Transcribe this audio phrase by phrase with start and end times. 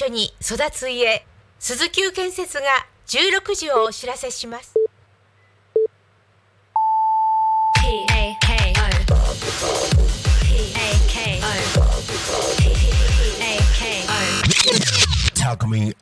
[0.00, 1.26] 緒に育つ家
[1.58, 2.62] 鈴木建設が
[3.06, 4.74] 16時をお知らせします。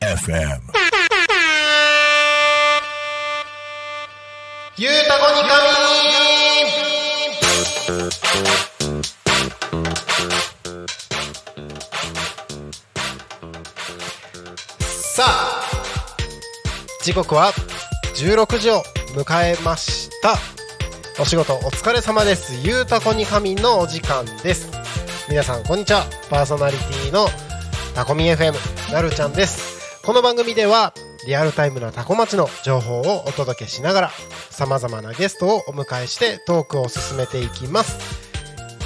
[0.01, 0.61] FM.
[4.77, 5.57] ゆうたこにか
[8.63, 8.68] み
[17.09, 17.53] 時刻は
[18.17, 18.83] 16時を
[19.17, 20.35] 迎えました。
[21.19, 22.61] お仕事お疲れ様です。
[22.63, 24.71] ゆうたこにかみのお時間です。
[25.27, 26.05] 皆さんこんにちは。
[26.29, 27.29] パーソナリティの
[27.95, 28.53] タコミ FM
[28.93, 30.05] なるちゃんです。
[30.05, 30.93] この番組では
[31.27, 34.11] リアルタイムなタコ町の情報をお届けしながら
[34.51, 38.28] 様々なゲストをお迎えしてトークを進めていきます。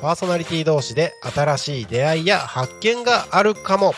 [0.00, 3.94] パーソナリティ同士で新しい出会いや発見があるかも。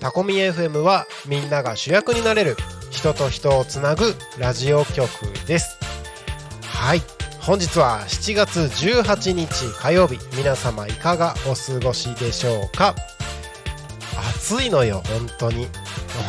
[0.00, 2.56] タコミ FM はみんなが主役になれる
[2.90, 5.08] 人と人をつなぐラジオ局
[5.46, 5.78] です。
[6.66, 7.02] はい。
[7.40, 10.18] 本日は7月18日火曜日。
[10.36, 12.94] 皆様いかがお過ごしでしょうか？
[14.36, 15.66] 暑いのよ本当に。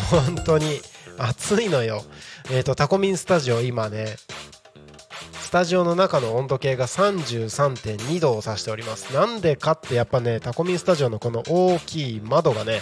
[0.10, 0.80] 本当に
[1.18, 2.04] 暑いのよ。
[2.52, 4.16] えっ、とタコミンスタジオ今ね
[5.54, 9.14] タジオの中の温度計が33.2度を指しております。
[9.14, 12.80] なんでかってやっぱねタコミンスタジオのこの大きい窓がね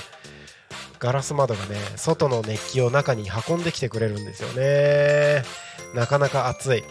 [0.98, 5.44] ガラス窓がね外の熱気を中に運んできてくれるんですよね。
[5.94, 6.84] なかなか暑い。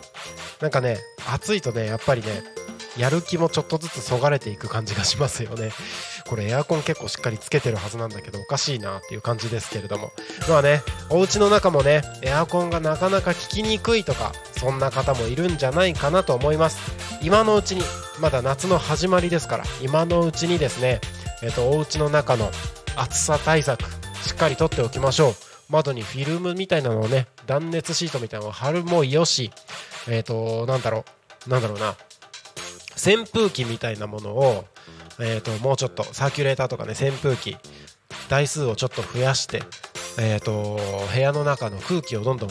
[0.60, 0.98] なんかね
[1.32, 2.28] 暑いとねやっぱりね
[3.00, 5.72] やる気もちょっとずつそがれていく感じがしますよね。
[6.28, 10.12] これエアコン結構しっかりつけてるはずなんだけどおかしいなっていう感じですけれども。
[10.50, 16.76] まあねお家の中もねエアコンがなかなか効きにくいとかそんな方もいるんじゃないかなと思います。
[17.22, 17.82] 今のうちに
[18.18, 21.00] まだ夏の始まりですから今のうちにですね
[21.42, 22.50] えっとお家の中の
[22.96, 23.82] 暑さ対策
[24.22, 25.34] しっかりとっておきましょう。
[25.70, 29.52] 窓にフィルムみたいなのをね断熱シートみたいなのを貼るもよし
[30.06, 31.04] えっ、となんだろ
[31.46, 31.96] うなんだろうな。
[33.00, 34.64] 扇風機みたいなものを、
[35.18, 37.56] えー、ともうちょっとサーキュレーターとかね扇風機
[38.28, 39.62] 台数をちょっと増やして、
[40.18, 40.78] えー、と
[41.12, 42.50] 部屋の中の空気をどんどん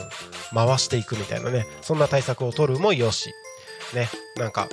[0.54, 3.32] 回していくみたいなねそんな対策を取るもよし。
[3.94, 4.70] ねなんか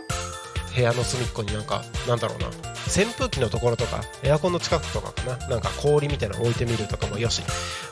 [0.74, 2.48] 部屋の隅っこになんかなんだろうな
[2.86, 7.42] 扇風機のところとかエアコンの近くとかかななんか氷みたいなの置いてみるとかもよし。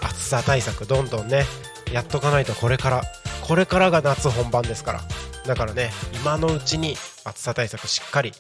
[0.03, 1.45] 暑さ対策どんどんね
[1.93, 3.03] やっとかないとこれから
[3.43, 5.01] これからが夏本番ですから。
[5.47, 8.33] だからね今のうちに暑さ対策しっかり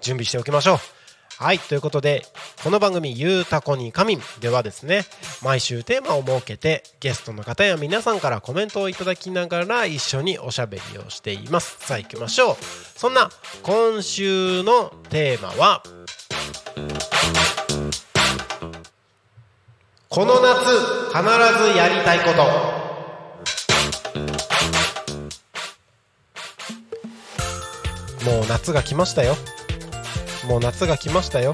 [0.00, 0.78] 準備しておきましょう。
[1.36, 2.24] はいということで
[2.62, 5.04] この番組「ゆうたこに仮眠」ではですね
[5.42, 11.76] 毎週テーマを設けてゲストの方や皆さんからコメントをいただきながら一緒におしゃべりをしています。
[11.80, 12.56] さあ行きましょう。
[12.96, 13.30] そんな
[13.62, 15.82] 今週のテーマは
[20.08, 20.64] この夏
[21.12, 22.83] 必ずやりたいこと。
[28.34, 29.36] もう夏が来ましたよ。
[30.48, 31.52] もう夏が来ましたよ。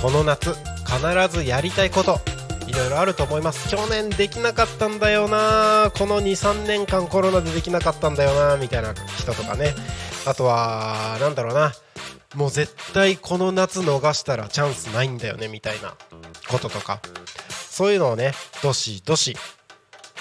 [0.00, 0.54] この夏
[0.86, 2.20] 必ずやりたいこと。
[2.68, 3.68] いろいろあると思います。
[3.68, 5.90] 去年できなかったんだよな。
[5.92, 8.56] この23年間コロナでできなかったんだよな。
[8.58, 9.74] みたいな人とかね。
[10.24, 11.72] あとはなんだろうな。
[12.36, 15.48] もう絶対この夏逃したらチャンスないんだよね。
[15.48, 15.94] みたいな
[16.48, 17.00] こととか。
[17.68, 19.36] そういうのをねどしどし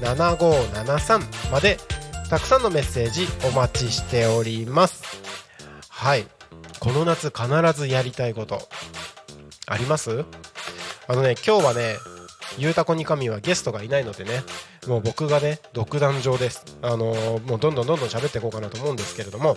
[0.00, 1.76] 0479747573まで
[2.30, 5.02] たくさんのメッセージお待ちしております。
[5.88, 6.26] はい。
[6.78, 7.46] この夏必
[7.78, 8.62] ずやりたいこと
[9.66, 10.24] あります？
[11.06, 11.96] あのね今日はね
[12.58, 14.42] ゆうたこに神はゲストがいないのでね
[14.86, 16.64] もう僕がね独壇場です。
[16.82, 19.56] あのーもうどんどんどんどん喋っていこうかなと思うんですけれども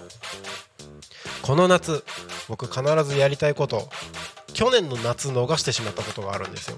[1.41, 2.03] この夏
[2.47, 3.89] 僕必ずやりたいこと
[4.53, 6.77] 去年の夏逃してしまったことがあるんですよ。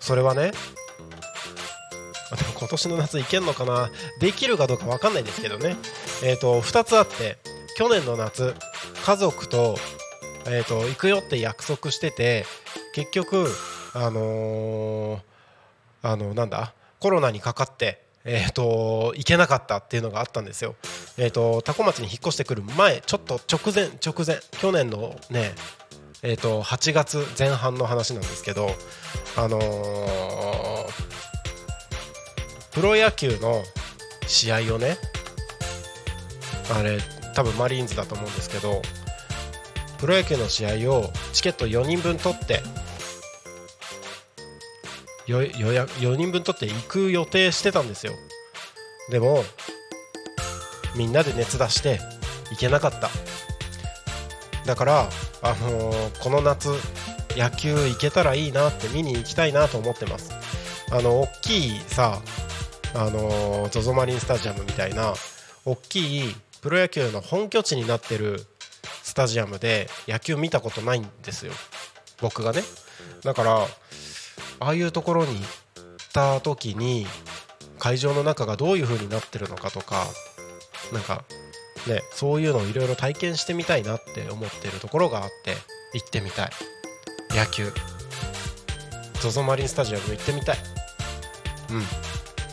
[0.00, 3.90] それはねでも今年の夏行けんのかな？
[4.18, 5.76] できるかどうか分かんないんですけどね。
[6.24, 7.36] えっ、と2つあって
[7.76, 8.54] 去年の夏
[9.04, 9.76] 家族と,、
[10.46, 12.46] えー、と行くよって約束してて
[12.94, 13.48] 結局
[13.94, 15.20] あのー
[16.04, 16.72] あのなんだ？
[16.98, 20.76] コロナにかかってえー、と行けなかったっていうのがあったんですよ。
[21.18, 25.52] えー、と多古町に引っ越してくる前ちょっと直前直前去年のね
[26.24, 28.68] えー、と8月前半の話なんですけど
[29.36, 30.86] あのー
[32.72, 33.62] プロ野球の
[34.26, 34.96] 試合をね
[36.74, 36.98] あれ
[37.34, 38.80] 多分マリーンズだと思うんですけど
[39.98, 42.60] プロ野球の試合をチケット4人分取って
[45.26, 48.12] 予約4人分取って行く予定してたんですよ。
[49.10, 49.44] でも
[50.96, 52.00] みんなで熱出して
[52.50, 53.08] 行けなかった。
[54.66, 55.08] だから、
[55.42, 56.68] あのーこの夏
[57.36, 60.32] 野球行けたらいいなって見に行きたいなと思ってます。
[60.90, 62.20] あの大きいさ
[62.94, 65.14] あの ZOZO マリンスタジアムみたいな
[65.64, 68.44] 大きいプロ野球の本拠地になってる
[69.02, 71.52] スタジアムで野球見たことないんですよ。
[72.20, 72.62] 僕がね。
[73.24, 73.66] だから
[74.60, 75.44] ああいうところに行っ
[76.12, 77.06] た時に
[77.78, 80.04] 会場の中がどういう風になってるのかとか
[80.92, 81.24] なんか
[81.88, 85.54] ねそういうのをいろいろ体験してみたいなって思ってるところがあって
[85.94, 86.50] 行ってみたい。
[87.30, 87.72] 野球。
[89.14, 90.56] ZOZO マリンスタジアム行ってみたい。
[91.70, 91.82] うん。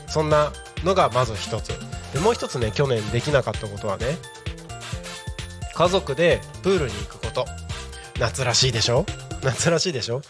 [0.07, 0.51] そんな
[0.83, 1.73] のがまず一つ。
[2.13, 4.17] でもう一つね去年できなかったことはね
[5.75, 7.45] 家族でプールに行くこと。
[8.19, 9.05] 夏らしいでしょ？
[9.43, 10.21] 夏らしいでしょ？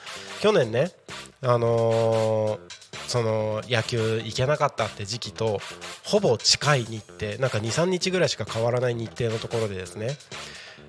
[0.42, 0.92] 去年ね
[1.42, 2.60] あのー
[3.08, 5.60] その野球行けなかったって時期と
[6.04, 10.16] ほぼ近い日程なんか23日ぐらいしか変わらない日程のところでですね。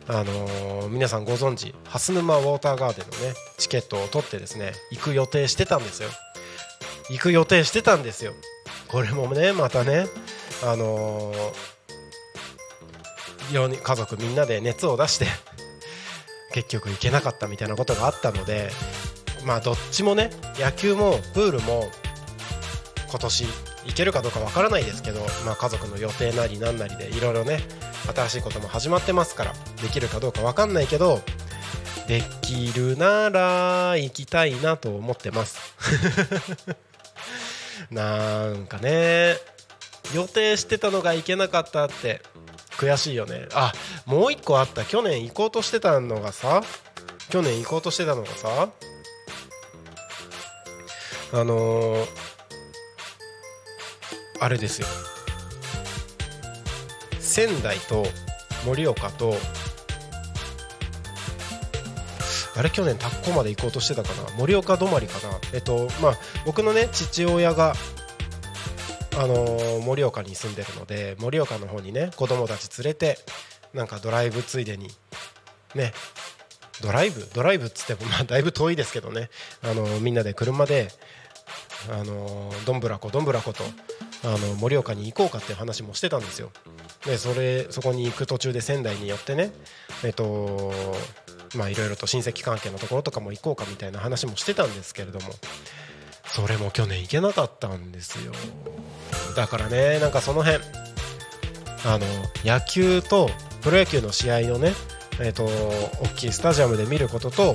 [0.06, 6.10] あのー皆さんご存知蓮沼ウォーターガーデンのねチケットを取ってですね行く予定してたんですよ。
[7.08, 8.32] 行く予定してたんですよ。
[8.88, 10.06] これもねまたね
[10.62, 11.36] あのー
[13.82, 15.26] 家族みんなで熱を出して
[16.52, 18.70] 結局行けなかったみたいなことがあったので
[19.44, 21.90] まあどっちもね野球もプールも
[23.10, 23.44] 今年
[23.86, 27.60] 行けるかどうかわからないですけど、まあ、家族の予定なりなんなりでいろいろね
[28.14, 29.52] 新しいことも始まってますから
[29.82, 31.20] できるかどうかわかんないけど
[32.06, 35.76] できるなら行きたいなと思ってます。
[37.90, 39.36] なんかね
[40.12, 42.20] 予定してたのが行けなかったって
[42.78, 43.46] 悔しいよね。
[43.52, 43.72] あ
[44.06, 44.84] もう一個あった。
[44.84, 46.62] 去年行こうとしてたのがさ
[47.28, 48.70] 去年行こうとしてたのがさ
[51.32, 52.06] あのー
[54.42, 54.86] あれですよ。
[57.18, 58.06] 仙台と
[58.64, 59.34] 盛岡と
[62.56, 64.30] あれ去年田子まで行こうとしてたかな？
[64.38, 65.38] 盛岡止まりかな？
[65.52, 66.14] えっとまあ
[66.46, 67.74] 僕のね父親が
[69.18, 73.18] あのー盛岡に住んでるので盛岡の方にね子供たち連れて
[73.74, 74.88] なんかドライブついでに
[75.74, 75.92] ね
[76.82, 77.28] ドライブ？
[77.34, 79.28] ドライブっつってもまあだいぶ遠いですけどね。
[79.62, 80.88] あのーみんなで車で
[81.88, 83.64] あのどんぶらこどんぶらこと
[84.24, 86.50] あの盛岡に行こうかっていう話もしてたんですよ。
[87.06, 89.52] でそれそこに行く途中で仙台に寄ってね
[90.04, 90.72] えっと
[91.54, 95.32] まあいろいろと親戚関係のところとかも行こうかみたいな話もしてたんですけれども
[96.26, 98.32] それも去年行けなかったんですよ。
[99.34, 100.62] だからねなんかその辺
[101.86, 102.06] あの
[102.44, 103.30] 野球と
[103.62, 104.74] プロ野球の試合をね
[105.18, 107.54] えっと大きいスタジアムで見ることと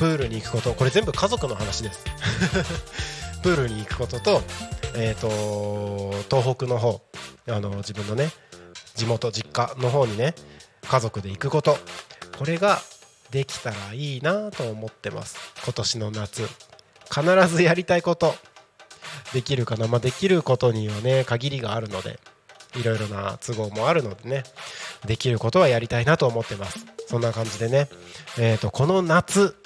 [0.00, 0.72] プールに行くこと。
[0.72, 2.04] これ全部家族の話です。
[3.44, 4.42] プールに行くことと,、
[4.94, 7.02] えー、と東北の方
[7.46, 8.30] あの自分のね
[8.94, 10.34] 地元実家の方にね
[10.88, 11.76] 家族で行くこと。
[12.38, 12.80] これが
[13.30, 15.36] できたらいいなと思ってます。
[15.64, 16.48] 今年の夏。
[17.14, 18.34] 必ずやりたいこと。
[19.34, 22.18] できるかな、まあ、できることにはね限りがあるので
[22.74, 24.44] いろいろな都合もあるのでね
[25.04, 26.86] できることはやりたいなと思ってます。
[27.06, 27.88] そんな感じでね、
[28.38, 29.59] えー、とこの夏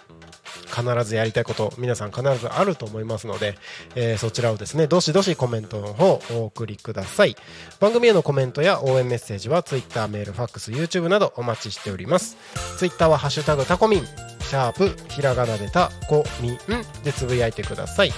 [0.74, 3.56] 必ずやりたいこと皆さん必ずあると思いますので、
[3.94, 7.36] えーそちらをですねどしどしコメントの方お送りください。
[7.80, 12.36] 番組へのコメントや応援メッセージは Twitter メールファックス YouTube などお待ちしております。
[12.78, 14.06] Twitter は「ハッシュタグタコミン」
[14.44, 16.58] シャープひらがなでタコミン
[17.02, 18.12] でつぶやいてください。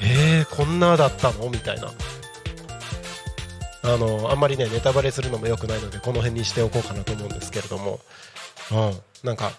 [0.01, 1.49] えー、こんなだったの？
[1.49, 1.91] みたいな。
[3.83, 7.99] あのあんまりねネタバレするのも良くないのでこの辺にしておこうかなと思うんですけれども。
[8.71, 8.99] うん。
[9.23, 9.51] なんか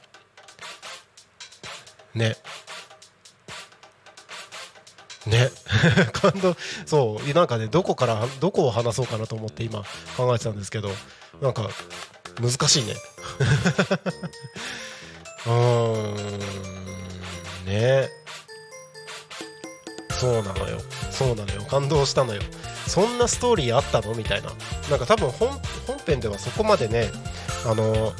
[2.15, 2.37] ね。
[5.27, 5.51] ね。
[6.13, 7.33] 感動そう。
[7.35, 9.85] なんかねどこからどこを話そうかなと思って今
[10.17, 10.91] 考えてたんですけど。
[11.43, 11.69] なんか
[12.41, 12.95] 難しいね。
[15.47, 15.53] うー
[17.63, 17.67] ん。
[17.67, 18.09] ね。
[20.19, 20.79] そうなのよ。
[21.11, 21.65] そうなのよ。
[21.65, 22.41] 感動したのよ。
[22.87, 24.15] そんなストーリーあったの？
[24.15, 24.51] みたいな。
[24.91, 25.51] なんか多分本
[26.07, 27.11] 編ではそこまでね
[27.67, 28.13] あの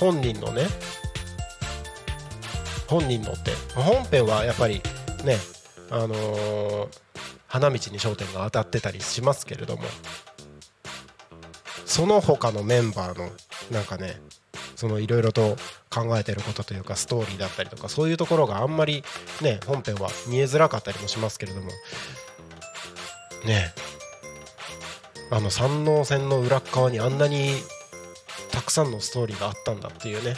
[0.00, 0.66] 本人のね
[2.86, 4.82] 本人のって本編はやっぱり
[5.24, 5.36] ね
[5.90, 6.88] あのー、
[7.46, 9.82] 花道に焦点が当たってたりしますけれども
[11.84, 13.28] その他のメンバーの
[13.70, 14.20] なんかね
[14.76, 15.56] そのいろいろと
[15.90, 19.02] 考えてることというかストーリーだったりとかそういうところがあんまり
[19.42, 21.70] ね本編は見えづらかったりもしますけれども
[23.44, 23.72] ね
[25.30, 27.52] あの山王線の裏側にあんなに
[28.50, 30.34] たくさんのストーリーがあったんだっていうね。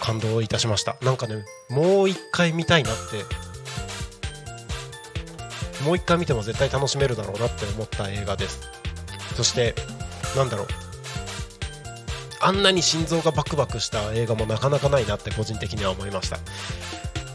[0.00, 0.96] 感動いたしました。
[1.02, 3.24] なんかねもう一回見たいなって。
[5.84, 8.60] もう一回見ても絶対楽しめるだろうなって思った映画です。
[9.36, 9.74] そして
[10.34, 10.66] なんだろう。
[12.40, 16.38] あんなに心臓がバクバクした映画もなかなかないなって個人的には思いました。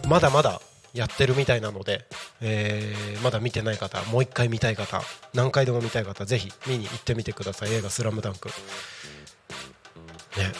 [0.08, 0.60] まだまだ
[0.94, 2.06] やってるみたいなので、
[2.40, 5.02] えー、まだ見てない方もう一回見たい方
[5.34, 7.74] 何回でも見たい方ぜひ見に行ってみてください。
[7.74, 8.50] 映画「スラムダンク。
[10.38, 10.52] ね。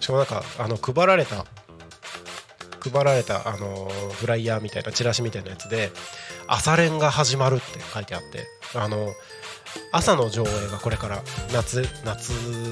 [0.00, 1.44] しかもなんかあの配られた
[2.80, 5.90] 配られた、あのフライヤーみたいなチラシみたいなやつで
[6.46, 9.12] 朝練が始まるって書いてあってあの
[9.92, 11.22] 朝の上映がこれから
[11.52, 12.30] 夏夏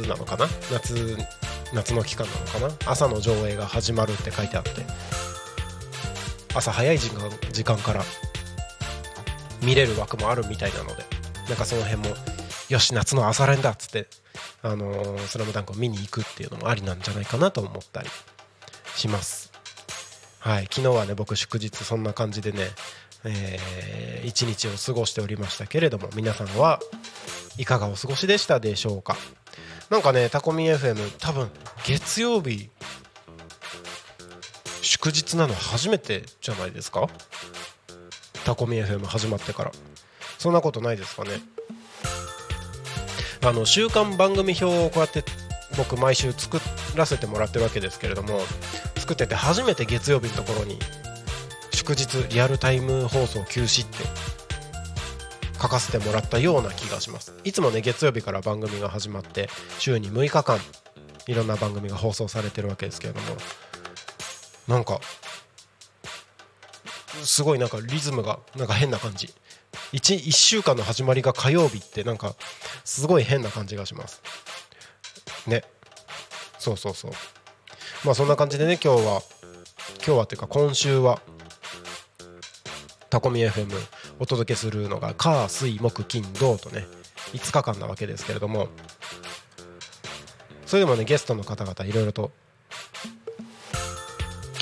[0.09, 0.47] なのかな？
[0.71, 1.19] 夏
[1.73, 2.93] 夏の期間なのかな？
[2.93, 4.71] 朝の上映が始まるって書いてあって
[6.55, 8.05] 朝早い時間時間から
[9.63, 11.05] 見れる枠もあるみたいなので
[11.49, 12.15] なんかその辺も
[12.69, 14.07] よし夏の朝練だっつって
[14.63, 18.09] 「あのー、スラムダンクを見に行くっていうのもありなんじゃないかなと思ったり
[18.97, 19.53] します。
[20.39, 22.71] はい昨日はね僕祝日そんな感じでね
[23.27, 26.79] えー、一日を過ごしておりましたけれども皆さんは
[27.57, 29.17] いかがお過ごしでしたでしょうか？
[29.89, 31.51] なんかねタコミ FM 多分
[31.87, 32.69] 月曜日
[34.85, 37.09] 祝日なの初めてじゃないですか？
[38.45, 39.73] タコミ FM 始まってから。
[40.39, 41.31] そんなことないですかね？
[43.43, 45.25] あの週刊番組表をこうやって
[45.79, 46.61] 僕毎週作
[46.97, 48.41] らせてもらってるわけですけれども
[48.97, 50.79] 作ってて初めて月曜日のところに
[51.73, 53.99] 祝日リアルタイム放送休止って
[55.61, 57.35] 書かせてもらったような気がします。
[57.45, 59.49] いつもね月曜日から番組が始まって
[59.79, 60.59] 週に6日間
[61.27, 63.37] いろんな番組が放送されてるわけですけれども
[64.69, 65.01] なんか
[67.23, 69.33] すごいなんかリズムがなんか変な感じ。
[69.93, 72.35] 1, 1週間の始まりが火曜日ってなんか
[72.85, 74.23] すごい変な感じがします。
[75.47, 75.65] ね。
[76.59, 77.13] そうそうそう。
[78.05, 79.23] まあそんな感じでね今日は
[80.05, 81.21] 今日はっていうか今週は
[83.11, 83.73] タコミ FM
[84.19, 86.87] お届けするのが火水木金土とね
[87.33, 88.69] 5日間なわけですけれども。
[90.67, 92.33] それでもねゲストの方々いろいろと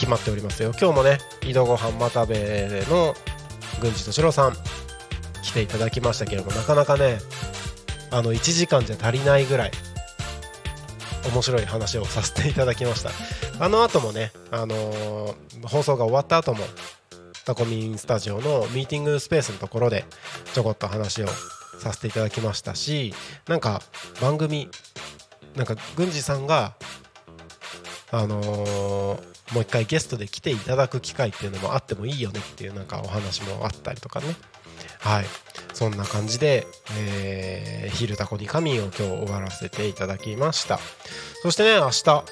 [0.02, 0.73] 決まっておりますよ。
[0.73, 3.14] 今日もね井戸ごはんまたべの
[3.80, 4.52] 郡司敏郎さん
[5.44, 7.18] 来ていただきましたけれどもなかなかね
[8.11, 9.71] あの1時間じゃ足りないぐらい
[11.32, 13.11] 面白い話をさせていただきました。
[13.64, 16.64] あの後もね、あのー、放送が終わった後も
[17.44, 20.04] タコミンスタジオのミーティングスペースのところで
[20.52, 21.28] ちょこっと話を
[21.78, 23.14] させていただきましたし
[23.47, 23.82] なんか
[24.21, 24.68] 番組
[25.54, 26.75] なんか郡司さんが
[28.11, 34.35] あのーもう一回ゲストで来ていただく機会っていうのもあってもいいよねっていうなんかお話もあったりとかね。
[35.01, 35.25] はい。
[35.75, 40.79] そんな感じで、え、昼タコに神を今日終わらせていただきました。
[41.43, 42.25] そしてね明日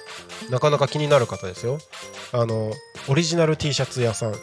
[0.51, 1.79] なかなか気になる方ですよ。
[2.33, 2.73] あの
[3.09, 4.35] オリジナル T シャツ屋さん。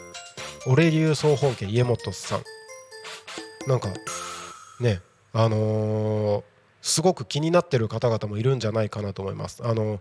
[0.66, 2.42] オレ流総本家家元さん。
[3.66, 3.88] なんか
[4.80, 5.00] ね
[5.32, 6.42] あのー
[6.80, 9.62] すごく気になってる方々もいるんじゃないかなと思います。
[9.64, 10.00] あの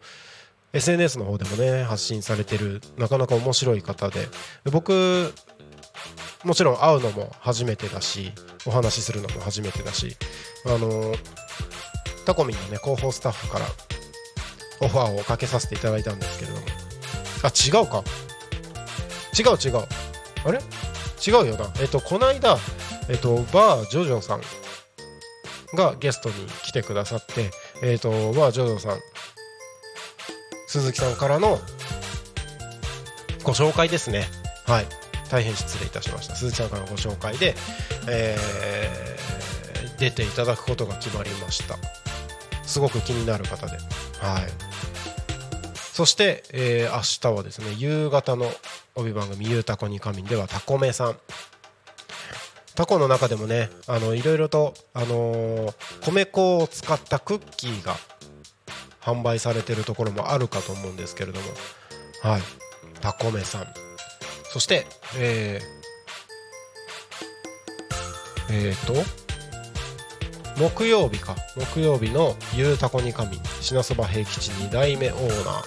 [0.74, 4.28] SNS の方でもね発信されてるなかなか面白い方で。
[4.72, 5.34] 僕
[6.44, 8.32] もちろん会うのも初めてだし
[8.66, 10.16] お話しするのも初めてだし
[10.66, 11.14] あの
[12.26, 13.66] タコミンのね広報スタッフから
[14.82, 16.66] オファーをかけさせていただいたんですけれども。
[17.44, 18.04] あ違うか。
[19.38, 19.88] 違う違う。
[20.46, 20.60] あれ？
[21.26, 21.72] 違うよな。
[21.82, 22.58] えっとこないだ
[23.10, 24.42] えっとバージョジョさん
[25.76, 27.50] がゲストに来てくださって
[27.82, 29.00] えっとバージョジョさん
[30.68, 31.60] 鈴木さんからの
[33.44, 34.26] ご紹介ですね。
[34.66, 34.86] はい。
[35.30, 36.36] 大変失礼いたしました。
[36.36, 37.56] 鈴木さんからのご紹介で、
[38.10, 39.28] えー
[39.98, 41.76] 出ていただくことが決まりました。
[42.64, 43.72] すごく気になる方で。
[43.72, 43.82] はい。
[45.92, 48.52] そして、えー明日はですね夕方の
[48.94, 51.20] 帯番組「ゆうたこに仮眠」ではタコメさん。
[52.76, 57.96] タコの中でもねあのいろいろと、あのー米粉を使ったクッキーが
[59.08, 61.48] 販売されてるところもあるかと思うんですけれども。
[62.22, 62.42] はい。
[63.00, 63.68] タコメさん。
[64.52, 64.86] そして
[65.18, 68.94] えー、えー、と
[70.60, 71.38] 木曜日か。
[71.56, 75.64] 木曜日の「ゆうたこに神品そば平吉2代目オーナー」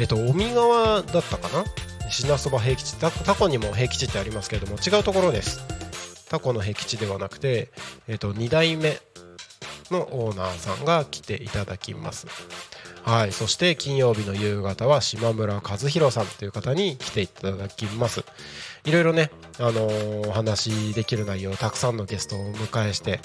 [0.00, 1.64] えっ、と尾身川だったかな？
[2.08, 2.96] 品そば平吉。
[2.96, 5.60] タタコにも平吉ってありますけれども違うところです。
[6.30, 7.70] タコの平吉ではなくて、
[8.08, 8.98] えっと2代目
[9.92, 12.26] のオーナーさんが来ていただきます。
[13.04, 13.32] はい。
[13.32, 18.24] そして金曜日の夕方は島村和弘さんという方に来ていただきます。
[18.84, 23.20] いろいろね、あのーお話できる内容たくさんのゲストをお迎えして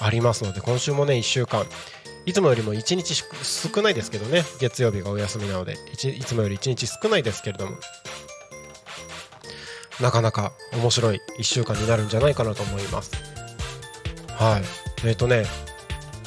[0.00, 1.64] ありますので今週もね1週間
[2.26, 7.76] いつもよりも1日少ないですけどね月曜日がお休みなのでいちいつもより1日少ないですけれども
[10.00, 13.12] なかなか面白い1週間になるんじゃないかなと思います。
[14.28, 14.62] はい。
[15.06, 15.44] えっ、とね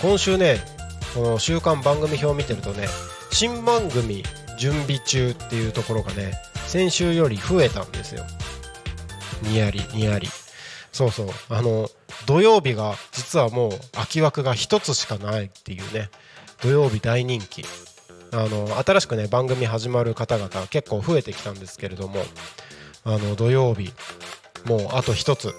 [0.03, 0.57] 今週ね
[1.15, 2.87] この週間番組表を見てるとね
[3.31, 4.21] 新番組
[4.59, 6.33] 準備中っていうところがね
[6.67, 8.25] 先週より増えたんですよ。
[9.43, 10.27] にやりにやり。
[10.91, 11.27] そうそう。
[11.49, 11.87] あの
[12.25, 16.09] 土曜日が実はもう空き枠が1つしかないっていうね
[16.61, 17.63] 土曜日大人気。
[18.33, 22.25] あの新しくね番組始まる方々結構増えてきたんですけれども
[23.05, 23.93] あの土曜日
[24.65, 25.53] もうあと1つ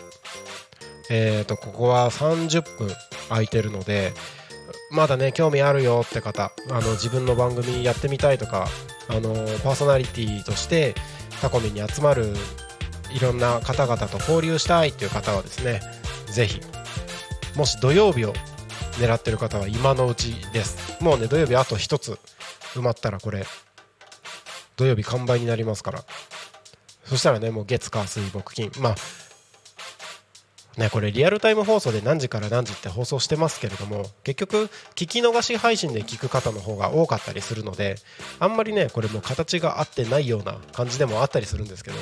[1.11, 2.89] えー、とここは30分
[3.29, 4.13] 空いてるので
[4.91, 8.67] まだね興味あるよって方あの自分の番組やってみたいとか
[9.09, 10.95] あのパーソナリティとして
[11.41, 12.33] タコミに集まる
[13.13, 15.81] いろんな方々と交流したいっていう方はですね
[16.27, 16.61] ぜひ
[17.57, 18.33] もし土曜日を
[18.99, 21.03] 狙ってる方は今のうちです。
[21.03, 22.19] もうね土曜日あと1つ
[22.75, 23.45] 埋まったらこれ
[24.77, 26.05] 土曜日完売になりますから。
[27.05, 28.71] そしたらねもう月火水木金。
[28.81, 28.95] まあ
[30.77, 37.97] ね、これリアルタイム放送で何時から何時って放送してますけれども結局聞き逃し配信で聞く方の方が多かったりするので
[38.41, 41.97] あんまりねこれも形が合ってないような感じでもあったりするんですけど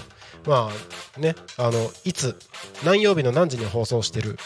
[0.47, 0.71] ま
[1.17, 2.39] あねあのいつ
[2.85, 4.39] 何曜日の何時に放送してる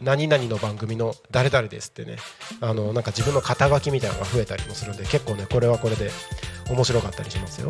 [0.00, 2.16] 何々の番組の誰々ですってね
[2.60, 6.10] あのなんか自分の肩書きみたいなのが増えたりもするんで結構ねこれはこれで
[6.68, 7.68] 面白かったりしますよ。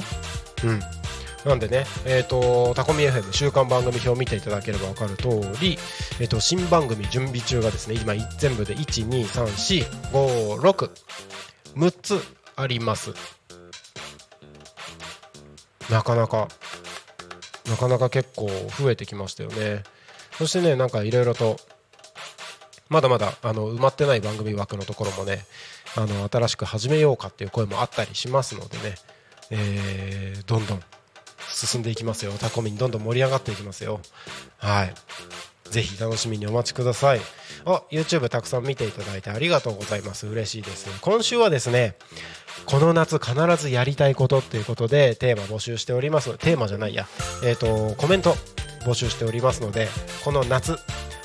[0.64, 1.01] うん。
[1.44, 5.76] なんでね、えっ、と、タコミ FM 週間番組表を見ていただければ分かる通り、
[6.20, 10.90] えっ、と、新番組準備中がですね、今全部で1、2、3、4、5、6、
[11.74, 12.20] 6つ
[12.54, 13.12] あります。
[15.90, 16.46] なかなか、
[17.68, 19.82] なかなか結構増えてきましたよね。
[20.38, 21.56] そしてね、なんかいろいろと、
[22.88, 25.44] まだまだあの埋まってない番組枠のところもね、
[25.96, 28.94] あの新しく始めようかっていう声もあったりしますのでね、
[29.50, 30.82] えーどんどん
[31.52, 32.32] 進んでいきますよ。
[32.32, 34.00] タコミンどんどん盛り上がっていきますよ。
[34.58, 34.94] はい。
[35.70, 37.20] ぜひ楽しみにお待ちください。
[37.64, 40.26] あ YouTube たくさん見ていただいてありがとうございます。
[40.26, 40.88] 嬉しいです。
[41.00, 41.96] 今週はですね
[42.66, 46.36] この夏必ずやりたいことっていうことでテーマ募集しております。
[46.38, 47.06] テーマじゃないや。
[47.44, 48.34] えっ、とコメント
[48.84, 49.88] 募集しておりますので
[50.24, 50.76] この夏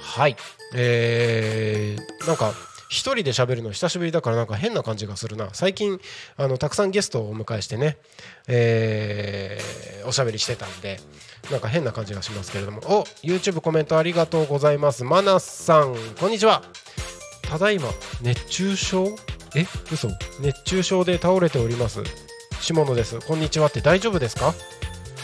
[0.00, 0.36] はい。
[0.74, 2.52] えー、なんか
[2.88, 5.48] 一人で喋るの久しぶりだからなんか変な感じがするな。
[5.52, 6.00] 最近
[6.36, 7.96] あのたくさんゲストをお迎えしてね、
[8.46, 11.00] えー、おしゃべりしてたんで
[11.50, 12.80] なんか変な感じがしますけれども。
[12.84, 15.04] お YouTube コメントありがとうございます。
[15.04, 16.62] マナさんこんにちは。
[17.42, 17.88] ただいま
[18.22, 19.16] 熱中症？
[19.54, 19.66] え？
[19.92, 20.08] 嘘。
[20.40, 22.02] 熱中症で倒れております。
[22.60, 23.20] 下野です。
[23.20, 23.66] こんにちは。
[23.66, 24.54] って大丈夫ですか？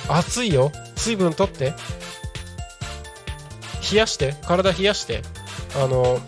[0.09, 0.70] 暑いよ。
[0.96, 1.75] 水分取って。
[3.90, 4.35] 冷やして。
[4.46, 5.23] 体冷やして。
[5.77, 6.20] あの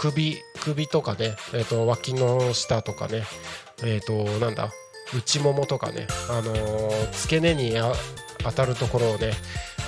[0.00, 3.22] 首首とかね、えーと、脇の下とかね
[3.84, 4.70] えっ、ー、となんだ
[5.14, 7.74] 内ももとかねあのー、付け根に
[8.42, 9.32] 当たるところをね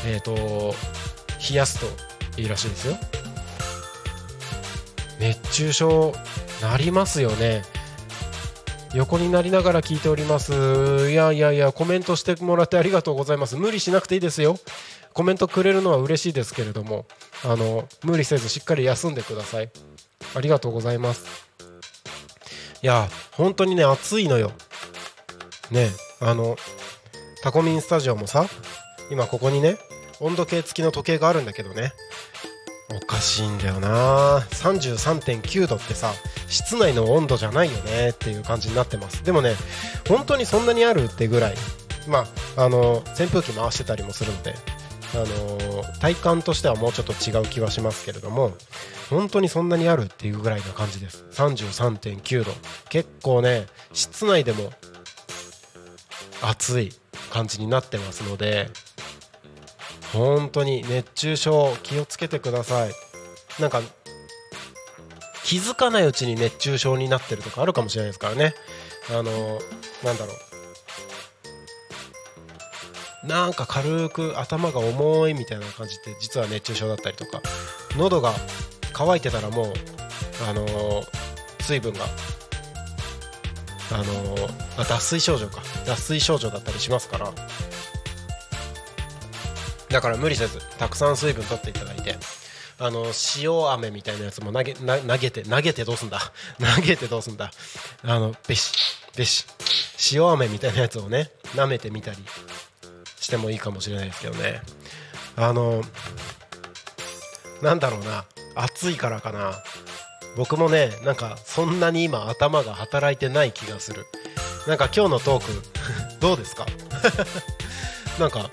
[0.07, 1.87] えっ、と冷やすと
[2.39, 2.97] いいらしいですよ。
[5.19, 6.13] 熱中症
[6.61, 7.63] なりますよね。
[8.95, 11.11] 横になりながら聞いております。
[11.11, 13.57] いやいやいやコメントしてもらってありがとうございます。
[13.57, 14.59] 無理しなくていいですよ。
[15.15, 17.07] コメントくれるのは嬉しいですけれども
[17.45, 19.71] あの無理せずしっかり休んでください。
[20.35, 21.47] ありがとうございます。
[22.83, 24.53] いや本当にね暑いのよ。
[25.71, 25.89] ね
[26.21, 26.57] あの
[27.43, 28.47] タコミンスタジオもさ
[29.11, 29.79] 今ここにね
[30.21, 31.93] 温度計付きの時計があるんだけどね。
[32.95, 34.41] おかしいんだよな。
[34.51, 36.13] 33.9度ってさ
[36.49, 39.25] 室内の温度じゃないよねっていう感じになってます。
[39.25, 39.55] でもね
[40.09, 41.55] 本当にそんなにあるってぐらい
[42.07, 44.55] まああの扇風機回してたりもするので。
[45.15, 48.55] あの体感としてはもうちょっと違う気はしますけれども
[49.11, 51.25] 本当にそんなにあるっていうぐらいな感じです。
[51.33, 52.53] 33.9度
[52.89, 54.73] 結構ね室内でも
[56.43, 56.93] 暑い
[57.31, 58.71] 感じになってますので
[60.13, 62.93] 本当に熱中症気をつけてください。
[63.61, 63.83] なんか
[65.45, 68.55] 気づかないうちに熱中症になってるとかあるかもしれないですからね。
[69.11, 69.23] あの
[70.03, 70.52] なんだろう。
[73.25, 77.41] なんか軽く頭が重いみたいな感じって実は熱中症だったりとか
[77.97, 78.33] 喉が
[78.93, 79.73] 乾いてたらもう
[80.49, 81.05] あのー、
[81.61, 82.05] 水分が
[83.93, 85.63] あのー、脱水症状か。
[85.87, 87.33] 脱水症状だったりしますから。
[89.91, 92.17] だから無理せずたくさん水分取っていただいて
[92.79, 96.19] あの塩飴みたいなやつも投げ投げて投げてどうすんだ。
[96.77, 97.53] 投げてどうすんだ。
[98.03, 98.73] あのべし
[99.15, 99.45] べし
[100.15, 102.17] 塩飴みたいなやつをね舐めてみたり。
[103.23, 104.61] してもいいかもしれないですけどね。
[105.37, 105.83] あの
[107.63, 108.25] なんだろうな。
[108.55, 109.55] 暑いからかな。
[110.37, 114.05] 僕もねなんかそんなに今頭が働いてない気がする。
[114.67, 115.63] なんか今日のトーク
[116.21, 116.67] どうですか？
[118.19, 118.51] なんか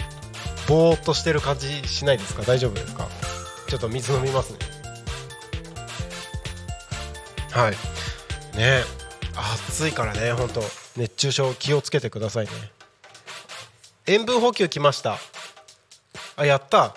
[0.67, 2.43] ぼーっとしてる感じしないですか？
[2.43, 3.07] 大丈夫ですか？
[3.67, 4.59] ちょっと水飲みますね。
[7.51, 8.57] はい。
[8.57, 8.83] ね
[9.67, 10.63] 暑いからね本当。
[10.97, 12.51] 熱中症気をつけてくださいね。
[14.11, 15.19] 塩分補給来ました。
[16.35, 16.95] あやった。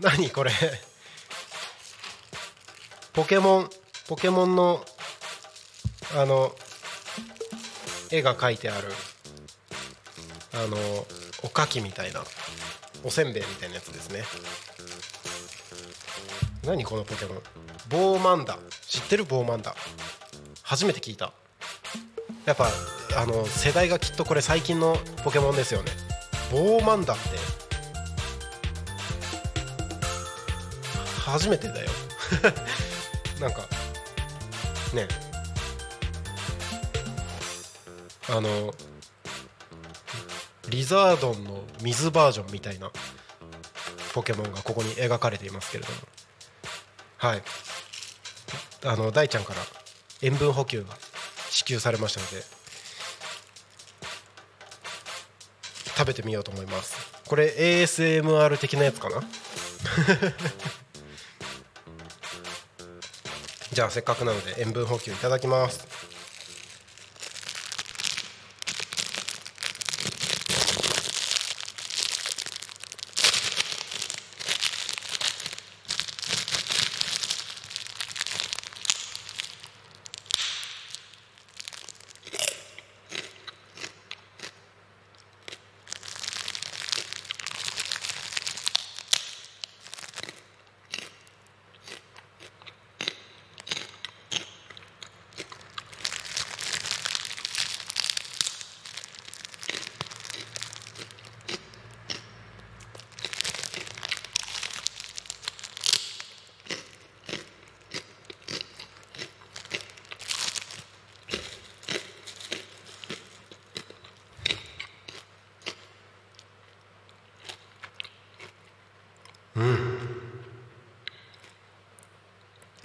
[0.00, 0.50] 何これ。
[3.12, 3.70] ポケモン
[4.08, 4.84] ポケモンの
[6.16, 6.52] あの
[8.10, 8.88] 絵が描いてある
[10.52, 10.76] あの
[11.44, 12.24] おかきみたいな
[13.04, 14.24] おせんべいみたいなやつですね。
[16.64, 17.42] 何このポケモン。
[17.88, 18.58] ボーマンダ。
[18.88, 19.24] 知ってる？
[19.24, 19.76] ボーマンダ。
[20.64, 21.32] 初めて聞いた。
[22.46, 22.68] やっぱ
[23.16, 26.07] あの世代がきっとこれ最近のポケモンですよね。
[26.50, 27.58] ボーマンダって
[31.20, 31.90] 初めてだよ。
[33.38, 33.60] なんか
[34.94, 35.06] ね。
[38.30, 38.74] あの
[40.68, 42.90] リザードンの水バージョンみたいな
[44.12, 45.98] ポケモンがここに描かれていますけれども。
[47.18, 47.42] はい。
[48.84, 49.60] あの大ちゃんから
[50.22, 50.96] 塩分補給が
[51.50, 52.57] 支給されましたので
[56.08, 56.96] べてみようと思います。
[57.26, 59.22] これ ASMR 的なやつかな？
[63.72, 65.86] じゃあせっかくなので塩分補給いただきます。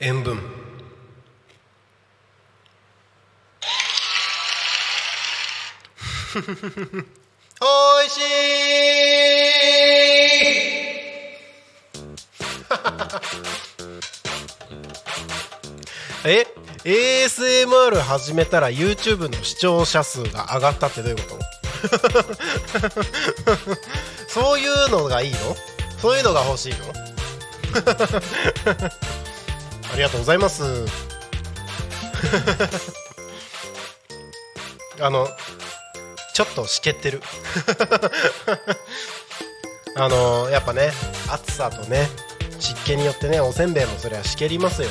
[0.06, 0.38] 塩分。
[7.62, 8.24] おいしい。
[16.26, 16.46] え
[16.84, 21.39] ASMR 始めたら YouTube の視聴者数が上がったってどういうこと？
[24.28, 25.38] そういうのがいいの？
[26.02, 26.78] そういうのが欲しいの？
[29.94, 30.64] ありがとうございます。
[35.00, 35.28] あの
[36.34, 37.22] ちょっとしけってる。
[39.96, 40.92] あのやっぱね
[41.30, 42.10] 暑さとね
[42.60, 44.90] 湿気によってねおせんべいもそれはしけりますよ。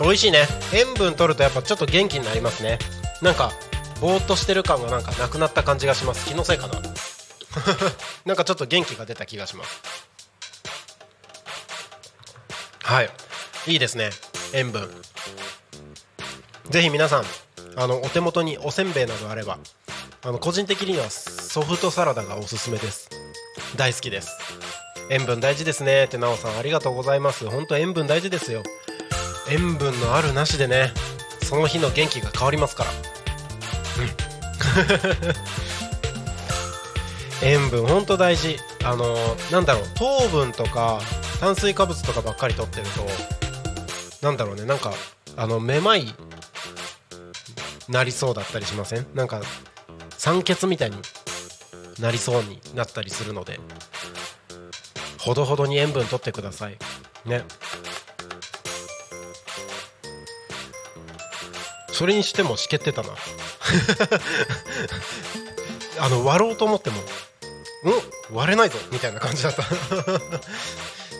[0.00, 0.48] 美味しいね。
[0.72, 2.80] 塩分取るとやっぱちょっと元気になりますね。
[3.20, 3.52] なんか
[4.00, 6.26] ぼーっとしてる感がなんかなくなった感じがします。
[6.26, 6.82] 気のせいかな。
[8.26, 9.91] なんかちょっと元気が出た気がします。
[12.92, 13.10] はい。
[13.68, 14.10] いいですね。
[14.52, 14.86] 塩分。
[16.68, 17.24] ぜひ皆さん
[17.74, 19.58] あのお手元におせんべいなどあれば
[20.22, 23.08] あの個人的にはソフトサラダがおすすめです。
[23.78, 24.38] 大好きです。
[25.08, 26.04] 塩分大事ですね。
[26.04, 27.48] ってなおさんありがとうございます。
[27.48, 28.62] 本当塩分大事ですよ。
[29.48, 30.92] 塩分のあるなしでね
[31.44, 32.90] その日の元気が変わりますから。
[32.90, 35.32] うん。
[37.48, 38.58] 塩分ほんと大事。
[38.84, 39.16] あの
[39.50, 39.84] なんだろう。
[39.94, 41.00] 糖分とか
[41.42, 43.04] 炭水化物とかばっかりとってると
[44.24, 44.92] なんだろうねなんか
[45.36, 46.14] あのめまい
[47.88, 49.06] なりそうだったりしません？
[49.12, 49.40] なんか
[50.16, 50.98] 酸欠みたいに
[51.98, 53.58] なりそうになったりするので
[55.18, 56.78] ほどほどに塩分とってください。
[57.26, 57.42] ね。
[61.90, 63.08] それにしてもしけってたな。
[65.98, 67.04] あの割ろうと思ってもん？
[68.30, 69.64] 割れないぞみたいな感じだった。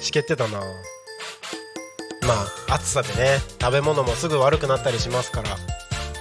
[0.03, 0.61] しけってたな。
[0.61, 5.57] まあ暑さでね食べ物もすぐ悪くなったりしますから。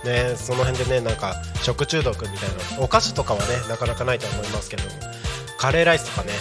[0.04, 2.84] ねその辺でねなんか食中毒みたいな。
[2.84, 4.84] お菓子とかはねなかなかないと思いますけど。
[4.84, 4.90] も
[5.58, 6.34] カレーライスとかね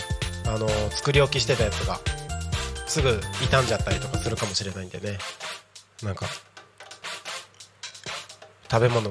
[0.46, 2.00] あの作り置きしてたやつが
[2.86, 5.18] すぐ傷んじゃったりとかするかもしれないんでね。
[6.02, 6.24] なんか
[8.70, 9.10] 食べ物の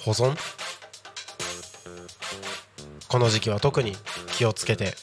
[0.00, 0.36] 保存？
[3.08, 3.96] この時期は特に
[4.36, 4.94] 気をつけて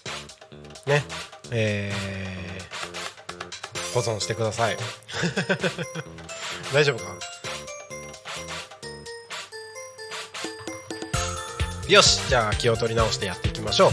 [0.86, 1.04] ね。
[1.52, 4.78] えー、保存してください。
[6.74, 7.12] 大丈夫か？
[11.90, 13.92] よしじゃあ気を取り直してやっていきましょう、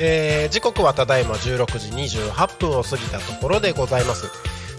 [0.00, 4.26] えー時刻はただいま16時28分を過ぎたところでございます。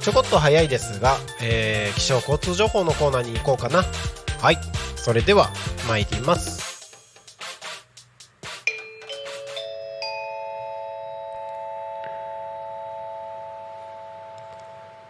[0.02, 3.86] ちょこっと早いですが、えー気象交通情報のコーナーに行こうかな。
[4.42, 4.58] はい
[4.98, 5.50] それでは
[5.88, 6.49] 参ります。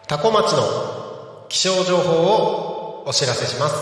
[0.09, 3.75] タコ町の気象情報をお知らせします。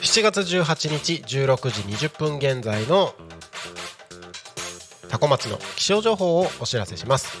[0.00, 3.14] 7月18日16時20分現在の
[5.08, 7.36] タコ町の気象情報をお知らせします。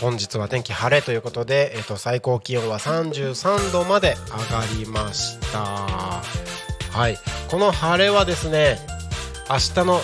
[0.00, 5.60] 本日は天気晴れということで、えっと最高気温は33度まで上がりました。
[6.98, 7.18] はい。
[7.50, 8.78] この晴れはですね
[9.50, 10.00] 明日の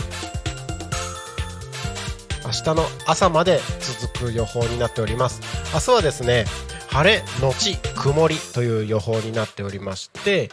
[2.51, 5.41] 明日の朝まで続く予報になっております。
[5.73, 6.47] 明日はですね
[6.89, 10.51] 晴れのち曇りという予報になっておりまして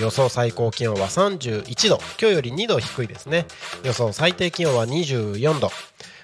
[0.00, 3.46] 予想最高気温は31度今日より2度低いですね。
[3.84, 5.70] 予想最低気温は24度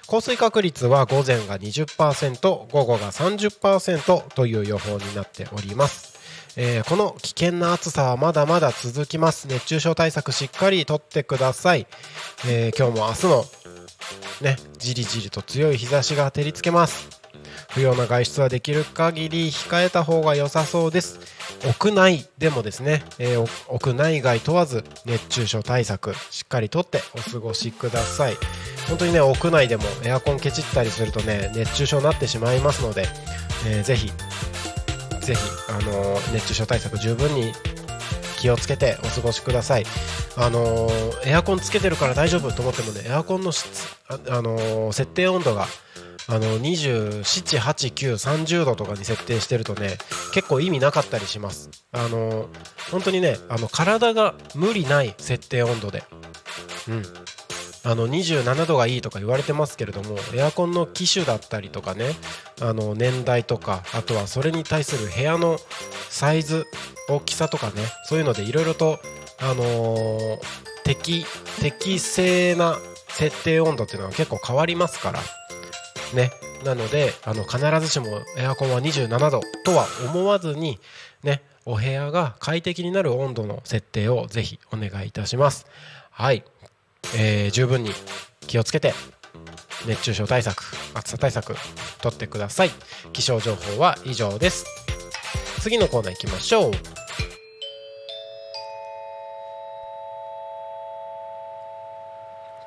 [0.07, 6.19] 降水確率は午前が20%午後が30%という予報になっております。
[6.57, 9.47] えーこの危険な暑さはまだまだ続きます。
[9.47, 11.87] 熱中症対策しっかりとってください、
[12.45, 13.45] えー今日も明日の
[14.41, 17.09] ねじりじりと強い日差しが照りつけます。
[17.71, 21.19] 不要な外出はできる限り控えた方が良さそうです。
[21.65, 28.37] 屋内でもですね、えー屋内外問わず熱中症対策しっかりとってお過ごしください。
[28.87, 33.07] 本当にね屋内でもエアコンケチったりするとね熱中症になってしまいますので、
[33.67, 34.11] えーぜひ
[35.21, 37.53] ぜひ、あのー熱中症対策十分に
[38.43, 39.85] 気をつけてお過ごしください。
[40.35, 45.65] あのーエアコンつけてるから大丈夫と思ってもね、エアコンの質あ、のー設定温度が
[46.27, 49.97] あの27、8、9、30度とかに設定してるとね、
[50.33, 51.69] 結構意味なかったりします。
[51.93, 52.47] あのー
[52.91, 56.03] 本当にね、あの体が無理ない設定温度で。
[56.89, 57.03] うん。
[57.85, 62.11] あの27度がいいとか言われてますけれどもエアコンの機種だったりとかね
[62.61, 65.57] あの年代とかあとはそれに対する部屋の
[66.09, 66.65] サイズ
[67.09, 68.99] 大きさとかねそういうのでいろいろと、
[69.39, 71.25] あのー適
[71.61, 75.19] 適正な設定温度っていうのは結構変わりますから
[76.13, 76.31] ね。
[76.65, 80.79] なのであの必ずしもエアコンは27度とは思わずに
[81.21, 85.65] ねお部屋が快適になる温度の設定をぜひお願いいたします。
[86.09, 86.43] はい、
[87.15, 87.91] えー十分に
[88.47, 88.93] 気をつけて
[89.87, 90.63] 熱中症対策
[90.93, 91.55] 暑さ対策
[92.01, 92.71] とってください。
[93.11, 94.65] 気象情報は以上です。
[95.61, 96.71] 次のコーナー行きましょう。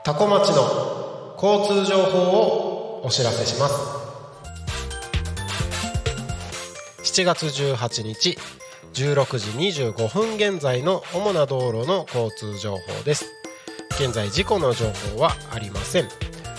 [0.02, 3.74] タコ町の交通情報をお知らせします。
[7.02, 8.38] 7月18日
[8.94, 9.50] 16時
[9.82, 13.35] 25分現在の主な道路の交通情報です。
[13.98, 16.08] 現在事故の情報はありません。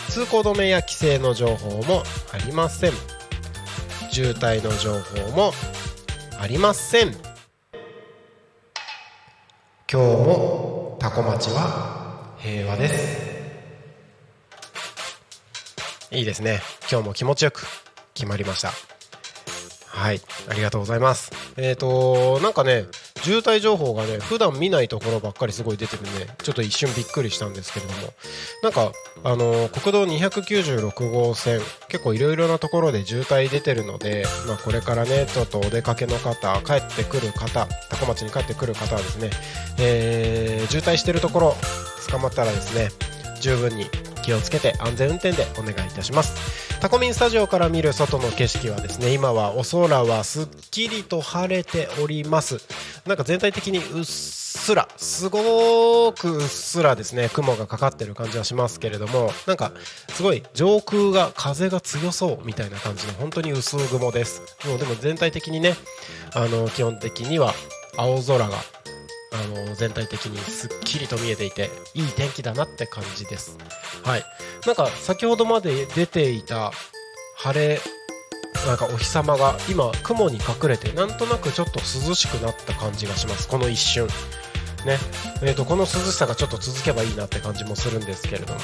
[0.09, 2.01] 通行止めや規制の情報も
[2.33, 2.91] ありません。
[4.09, 5.51] 渋滞の情報も
[6.39, 7.09] ありません。
[7.11, 7.15] 今
[9.87, 13.27] 日もタコ町は平和です。
[16.09, 16.61] いいですね。
[16.91, 17.67] 今日も気持ちよく
[18.15, 18.96] 決まりました。
[19.97, 20.21] はい。
[20.47, 21.31] ありがとうございます。
[21.57, 22.85] えっ、となんかね
[23.23, 28.13] 渋滞情報がね普段見ないところばっかりすごい出てるんでちょっと一瞬びっくりしたんですけれども。
[28.61, 28.91] なんか
[29.23, 39.31] あの国道296号線結構いろいろなところで渋滞出てるので、まあ、これからねちょっとお出かけの方帰ってくる方高町に帰ってくる方はですね、
[39.79, 41.55] えー渋滞してるところ
[42.09, 42.89] 捕まったらですね
[43.41, 43.85] 十分に
[44.27, 46.81] 気をつけて安全運転でお願いいたします。
[46.81, 52.59] タコミンスタジオから見る外の景色はですね今はお空はすっきりと晴れております。
[53.05, 59.71] なんか全体的にうっすらすごくうっすらですね雲がかかってる感じはしますけれどもなんか
[60.09, 64.41] すごい上空が風が強そうみたいな感じの本当に薄雲です。
[64.67, 65.73] もうでも全体的にね
[66.35, 67.53] あの基本的には
[67.95, 68.57] 青空が
[69.31, 73.57] あの全体的にすっきりと見えていていい天気だなって感じです。
[74.03, 74.23] はい。
[74.65, 76.71] なんか先ほどまで出ていた
[77.35, 77.79] 晴れ
[78.65, 83.47] なんかお日様が今雲に隠れてなんとなくちょっと涼しくなった感じがします。
[83.47, 84.07] この一瞬。
[84.85, 84.97] ね。
[85.41, 88.59] えー、とこの涼しさがちょっと続けばいいなって感じもするんですけれども。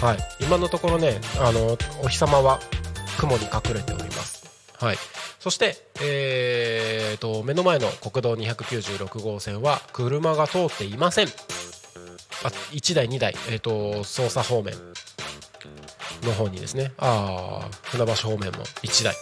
[0.00, 0.18] はい。
[0.40, 2.60] 今のところねあのお日様は
[3.18, 4.46] 雲に隠れております。
[4.78, 4.96] はい。
[5.46, 11.28] そして、えー、と目の前の国道296号線は車が通っていません。
[11.28, 11.30] あ
[12.72, 14.74] 1台2台、えー、と操作方面
[16.24, 16.90] の方にですね。
[16.98, 19.14] ああ船橋方面も1台。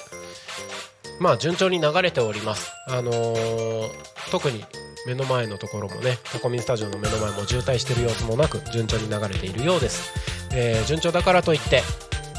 [1.20, 2.72] まあ順調に流れております。
[2.88, 3.90] あのー
[4.30, 4.64] 特に
[5.06, 10.10] 目の前のところもねタコミンスタジオの目の前も渋滞してる様子もなく順調に流れているようです、
[10.54, 11.82] えー順調だからといって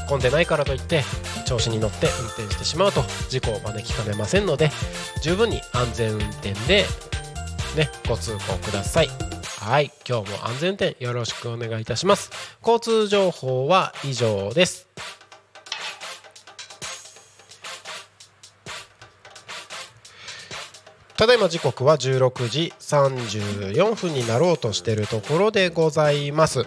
[0.08, 1.02] 混んでないからといって
[1.46, 4.70] 調子に乗って運転してしまうと事故を招きかねませんので
[5.22, 6.84] 十分に安全運転で
[7.76, 9.08] ねご通行ください。
[9.60, 12.30] はい今日も安全運転よろしくお願いいたします。
[12.60, 14.86] 交通情報は以上です。
[21.16, 26.66] ただいま時刻は16時34分になろうとしているところでございます。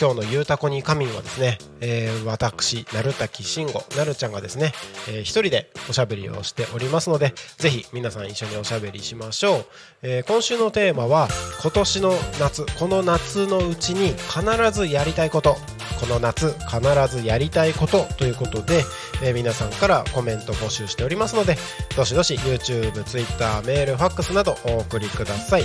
[0.00, 4.72] 今日の「ゆうたこに仮眠」はですね、えー私鳴滝慎吾なるちゃんがですね、
[5.08, 9.66] えー一人でおしゃべりをしておりますのでぜひ皆さん一緒におしゃべりしましょう、
[10.02, 11.28] えー今週のテーマは
[11.62, 15.56] 今年の夏この夏のうちに必ずやりたいこと。
[15.98, 16.80] この夏必
[17.16, 18.06] ずやりたいこと。
[18.18, 18.84] ということで、
[19.20, 21.58] えー皆さんからコメント募集しておりますので
[21.96, 25.64] どしどし YouTube、Twitter、メール、ファックスなどお送りください。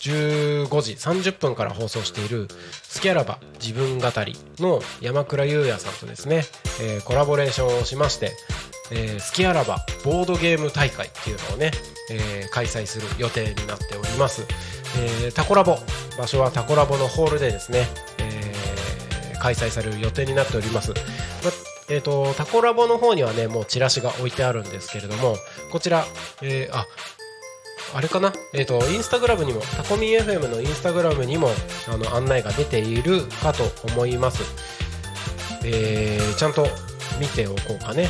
[0.00, 2.48] 15時30分から放送している
[2.82, 6.44] 「スキャラバ自分語り」の山倉優也さんとですね、
[6.80, 8.32] えーコラボレーションをしまして、
[8.90, 11.72] えースキャラバボードゲーム大会っていうのをね、
[12.10, 14.46] えー開催する予定になっております、
[14.98, 15.78] えータコラボ
[16.16, 17.86] 場所はタコラボのホールでですね、
[18.18, 18.47] えー
[19.40, 20.96] 開催される予定になっております、ま
[21.88, 25.36] えー、とタコラボの方にはねもうチラシが置いてあるんですけれども
[25.72, 26.04] こちら、
[26.42, 26.86] えーあ
[27.94, 31.48] あれかな、えー、とインスタグラムにもタコミン FM のインスタグラムにも
[31.90, 33.62] あの案内が出ているかと
[33.94, 34.42] 思います、
[35.64, 36.66] えーちゃんと
[37.18, 38.08] 見ておこうかね。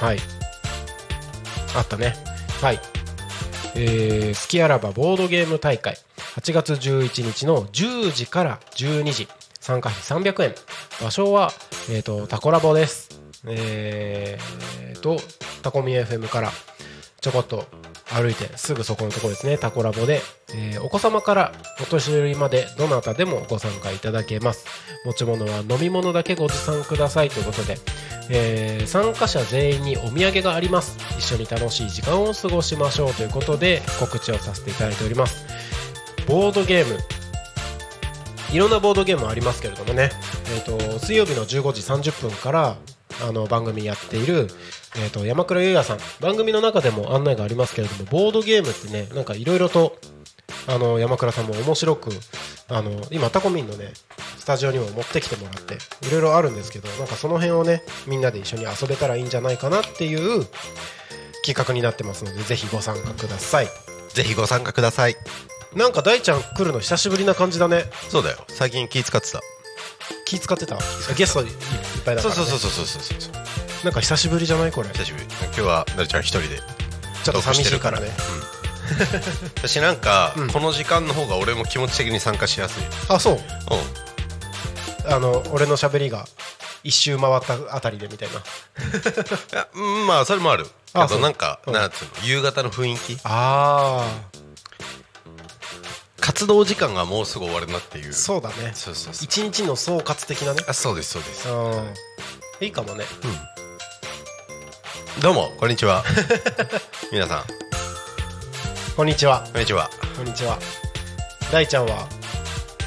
[0.00, 0.18] はい。
[1.76, 2.14] あったね。
[2.60, 2.80] はい。
[3.76, 5.96] えー、スキアラバボードゲーム大会。
[6.36, 9.28] 8月11日の10時から12時。
[9.64, 10.54] 参加費300円。
[11.02, 11.50] 場所は、
[11.90, 13.18] えー、とタコラボです。
[13.46, 15.16] えー、と
[15.62, 16.50] タコミ FM から
[17.22, 17.64] ちょこっと
[18.12, 19.56] 歩いてすぐそこのところですね。
[19.56, 20.20] タコラボで、
[20.54, 24.66] えーお子様からお年寄りまでどなたでもご参加いただけます。
[25.06, 27.30] 持ち物は飲み物だけご持参ください。
[27.30, 27.78] ということで、
[28.28, 30.98] えー参加者全員にお土産があります。
[31.18, 33.14] 一緒に楽しい時間を過ごしましょう。
[33.14, 35.46] ということで告知をさせていただいております。
[36.26, 37.23] ボードゲーム。
[38.54, 40.12] いろんなボードゲームありますけれどもね、
[40.54, 42.76] えー、と水曜日の15時30分から
[43.26, 44.46] あの番組やっている、
[44.96, 45.98] えー、と山倉優也さん。
[46.20, 49.98] 番組の中でも案内がありますけれどもボードゲームってねなんかいろいろと
[50.68, 52.10] あの山倉さんも面白く
[52.68, 53.92] あの今タコミンのね
[54.38, 55.74] スタジオにも持ってきてもらって
[56.06, 60.46] いろいろあるんですけどなんかその辺をねみんなで一緒に遊べたらいいんじゃないかなっていう
[61.44, 63.66] 企画になってますのでぜひご参加ください。
[64.14, 65.16] ぜひご参加ください。
[65.74, 67.84] なんか大ちゃん来るの久しぶりな感じだね。
[68.08, 68.38] そうだよ。
[68.48, 69.40] 最近気使ってた。
[70.24, 70.78] 気使ってた？
[71.16, 71.52] ゲストいっ
[72.04, 73.84] ぱいだから、ね、そうそうそうそうそうそう。
[73.84, 74.88] なんか久しぶりじゃないこれ？
[74.90, 75.24] 久しぶり。
[75.24, 76.60] 今日はなるちゃん一人で
[77.24, 78.08] ちょっと寂しいからね。
[79.56, 80.50] 私なんか、うん。
[80.50, 82.84] この時間の方が俺も気持ち的に参加しやすい。
[83.08, 83.34] あそう。
[85.06, 85.12] うん。
[85.12, 86.26] あの俺の喋りが
[86.82, 88.28] 一周回ったあたりでみたい
[89.52, 89.66] な。
[90.06, 90.66] まあそれもある。
[90.92, 91.08] あそう。
[91.08, 91.74] けどなんかうん。
[91.74, 93.18] なんつうの夕方の雰囲気？
[93.24, 94.06] あ
[96.24, 98.08] 活動時間がもうすぐ終わるなっていう。
[98.08, 98.72] あそうだね。
[98.72, 99.24] そうそうそう。
[99.26, 100.62] 一日の総括的なね。
[100.66, 101.48] あそうですそうです。
[101.50, 101.52] う
[102.62, 102.64] ん。
[102.64, 103.04] いいかもね。
[105.20, 106.02] どうもこんにちは。
[107.12, 107.44] 皆さん。
[108.96, 109.46] こんにちは。
[109.52, 109.90] こんにちは。
[110.16, 110.58] こんにちは。
[111.52, 112.08] 大ちゃんは？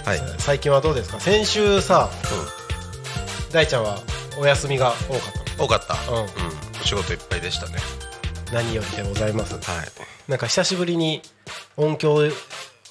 [0.03, 1.19] はい、最近はどうですか？
[1.19, 2.09] 先週さ
[3.51, 3.99] 大ちゃんは
[4.39, 5.21] お休みが多かっ
[5.59, 5.93] 多かった。
[6.11, 6.17] うん。
[6.21, 6.27] うん、
[6.81, 7.77] お仕事いっぱいでしたね。
[8.47, 9.53] た何よりでございます。
[9.53, 9.63] はい。
[10.27, 11.21] なんか久しぶりに
[11.75, 12.31] 音響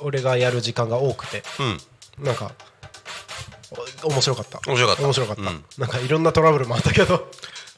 [0.00, 1.42] 俺がやる時間が多くて。
[2.18, 2.24] うん。
[2.24, 2.52] なんか
[4.02, 4.60] お面白かった。
[4.66, 5.02] 面白かった。
[5.02, 5.64] 面白かった、うん。
[5.78, 7.28] なんかいろんなトラブルもあったけど。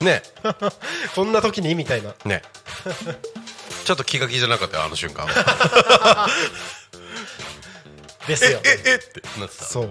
[0.00, 0.22] ね。
[1.14, 2.14] こんな時にみたいな。
[2.24, 2.42] ね。
[3.84, 5.26] ちょっと気が気じゃなかったよあの瞬間
[8.26, 8.60] ですよ。
[8.64, 9.64] ええってなってた。
[9.64, 9.84] そう。
[9.84, 9.88] い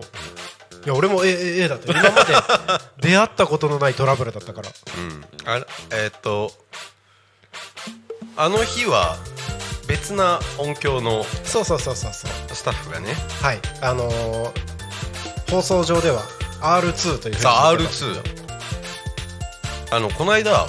[0.88, 2.36] や俺もえええだって今まで
[3.02, 4.70] 出会ったことのないトラブルだったから。
[4.98, 5.26] うん。
[5.46, 6.54] あれえーっと
[8.36, 9.18] あの日は
[9.88, 12.32] 別な音響のそうそうそうそうそう。
[12.56, 13.14] スタッフがね。
[13.42, 13.60] はい。
[13.82, 14.52] あのー
[15.50, 16.24] 放送上では
[16.62, 18.22] R2 というふうにさあ言ってます R2
[19.96, 20.68] あのこの間うん。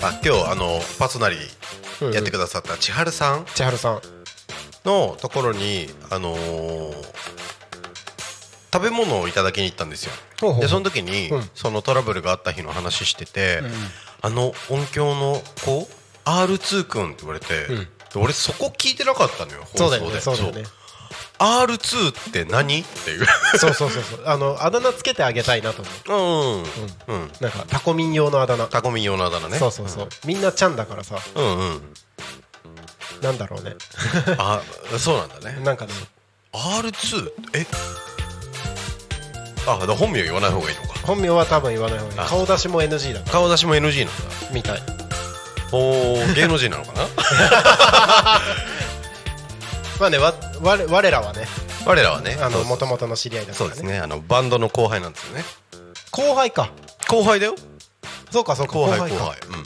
[0.00, 1.36] あ今日あのパーソナリ
[2.00, 2.14] うんうん。
[2.14, 4.00] やってくださった千春さん千春さん。
[4.84, 6.94] のところにあのー
[8.72, 10.12] 食べ物をいただきに行ったんですよ。
[10.40, 11.42] ほうほうでその時に、うん。
[11.54, 13.64] そのトラブルがあった日の話してて、ん。
[14.20, 15.88] あの音響の子
[16.24, 17.78] R2 君って言われて、うん。
[17.78, 20.64] で俺そこ聞いてなかったのよそうだよ放送でねそうだよね。
[21.38, 23.26] R2 って何っていう。
[23.58, 24.22] そうそうそうそう。
[24.24, 26.64] あのあだ名つけてあげたいなと思う。
[27.08, 27.32] うんうん。
[27.40, 28.66] なんかタコミン用のあだ名。
[28.66, 29.58] タコミン用のあだ名ね。
[29.58, 30.08] そうそうそう。
[30.26, 31.18] みんなちゃんだからさ。
[31.34, 31.80] うんうん。
[33.20, 33.74] なんだろうね。
[34.38, 34.62] あ
[34.98, 35.58] そうなんだね。
[35.64, 35.92] なんかね。
[36.52, 37.66] R2 え？
[39.66, 41.00] あ本名言わない方がいいのか。
[41.06, 42.20] 本名は多分言わない方がいい。
[42.20, 42.24] あ。
[42.26, 44.22] 顔出しも NG だ顔出しも NG なんだ。
[44.52, 44.82] みたい
[45.74, 47.08] おー芸能人なのかな？
[49.98, 51.48] まあねわ我我らはね。
[51.84, 53.98] 我らはねあのそうもともとの知り合いだかそうですね。
[53.98, 55.44] あのバンドの後輩なんですよね。
[56.12, 56.70] 後輩か。
[57.08, 57.56] 後輩だよ。
[58.30, 58.74] そうかそうか。
[58.74, 59.24] 後輩後か。
[59.24, 59.38] 輩。
[59.48, 59.64] うん。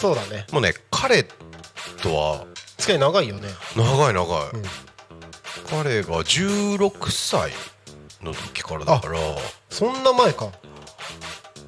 [0.00, 0.46] そうだね。
[0.50, 2.44] もうね彼とは
[2.78, 3.48] 付き合い長いよね。
[3.76, 4.62] 長い長い、うん。
[5.70, 7.52] 彼が16歳
[8.22, 9.18] の時からだから。
[9.70, 10.48] そんな前か。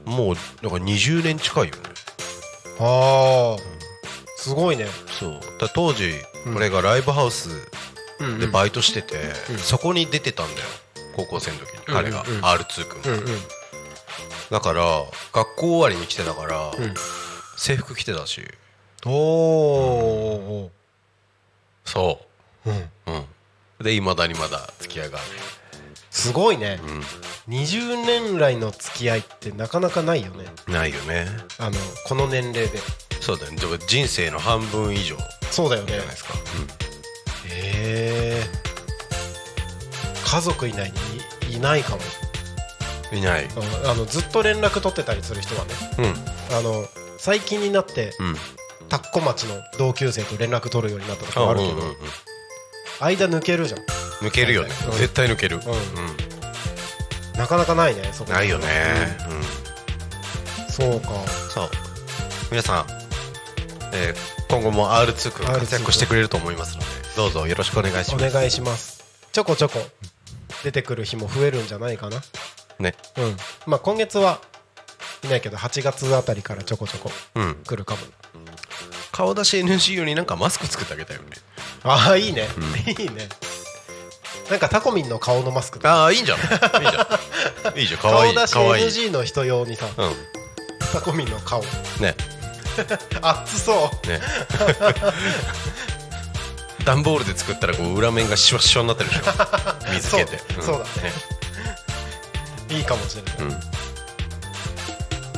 [0.04, 1.87] もうなんか20年近いよね
[2.80, 3.56] ああ
[4.36, 4.86] すごいね。
[5.18, 5.40] そう。
[5.60, 6.12] だ当時
[6.46, 6.56] うん。
[6.56, 7.50] 俺がライブハウス
[8.20, 9.16] うんでバイトしてて、
[9.50, 9.58] うん。
[9.58, 10.66] そこに出てたんだよ。
[11.16, 12.36] 高校生の時に彼が、うんうん。
[12.38, 13.26] うん R2 君、うんうん。
[14.50, 14.82] だから
[15.32, 16.94] 学校終わりに来てたから、うん。
[17.56, 18.42] 制服着てたし。
[19.04, 20.70] おお
[21.84, 22.20] そ
[22.66, 22.76] うん。
[22.76, 22.90] う。
[23.06, 23.24] うん。
[23.84, 25.20] でいまだにまだ付き合いがあ
[26.18, 26.80] すごいね。
[26.82, 27.00] る、
[27.54, 30.46] 20年来の付き合いってなかなかないよね。
[30.66, 31.28] うん、ないよね。
[31.60, 31.76] あの
[32.08, 32.80] この年齢で。
[33.20, 33.58] そうだよね。
[33.86, 35.16] 人生の半分以上。
[35.16, 35.94] じそうだよね。
[35.94, 36.38] ゃないですか、へ
[38.42, 38.44] え。
[40.26, 40.92] 家族以内
[41.46, 42.02] にいいないかも。
[43.12, 43.22] うん、い。
[43.22, 43.48] ない
[43.84, 45.74] あのずっと連絡取ってたりする人はね。
[45.98, 46.06] うん。
[46.56, 46.84] あの
[47.18, 48.36] 最近になってうん。
[48.88, 51.96] 田子町の同級生と連絡取るようになったとかあるけど、うんうんうん
[53.00, 53.80] 間抜けるじゃん。
[54.20, 54.98] 抜けるよね、うん。
[54.98, 57.38] 絶対抜ける、うん。
[57.38, 58.32] なかなかないねそこ。
[58.32, 58.66] ないよね、
[59.28, 59.36] うん。
[59.36, 59.42] うん
[60.68, 61.08] そうか。
[61.52, 61.70] そう。
[62.50, 62.86] 皆さん、
[63.92, 66.86] えー今後も R2 君 R2 活躍してくれると思いますので
[67.16, 68.26] どうぞよろしくお願いします。
[68.26, 69.04] お願いします。
[69.30, 69.78] ちょこちょこ
[70.64, 72.22] 出てくる日も増えるんじゃないかな。
[72.78, 72.94] ね。
[73.18, 73.36] うん。
[73.66, 74.40] まあ今月は
[75.22, 77.56] いないけど8月あたりからちょこちょこうん。
[77.66, 78.00] 来るかも
[79.18, 81.30] 顔出し NG 用になんかマスク作ってあげたよね。
[81.82, 82.46] ああいいね、
[82.86, 83.28] いいね。
[84.48, 86.46] なんかタコミンの顔のマスクああいいんじゃない
[86.84, 87.02] いいじゃ
[87.72, 87.78] ん。
[87.80, 88.00] いいじゃん。
[88.00, 88.30] かわい。
[88.30, 88.80] い顔出しかわい。
[88.80, 89.94] い NG の人用にさうん。
[90.92, 91.62] タコミンの顔。
[92.00, 92.14] ね。
[93.20, 94.06] 熱そう。
[94.06, 94.20] ね。
[96.84, 99.22] 段ボールで作ったらこう裏面がシワシワになってるでしょ。
[99.94, 100.62] 水気でそう。
[100.62, 101.12] そうだね。
[102.70, 103.42] いいかもしれない、う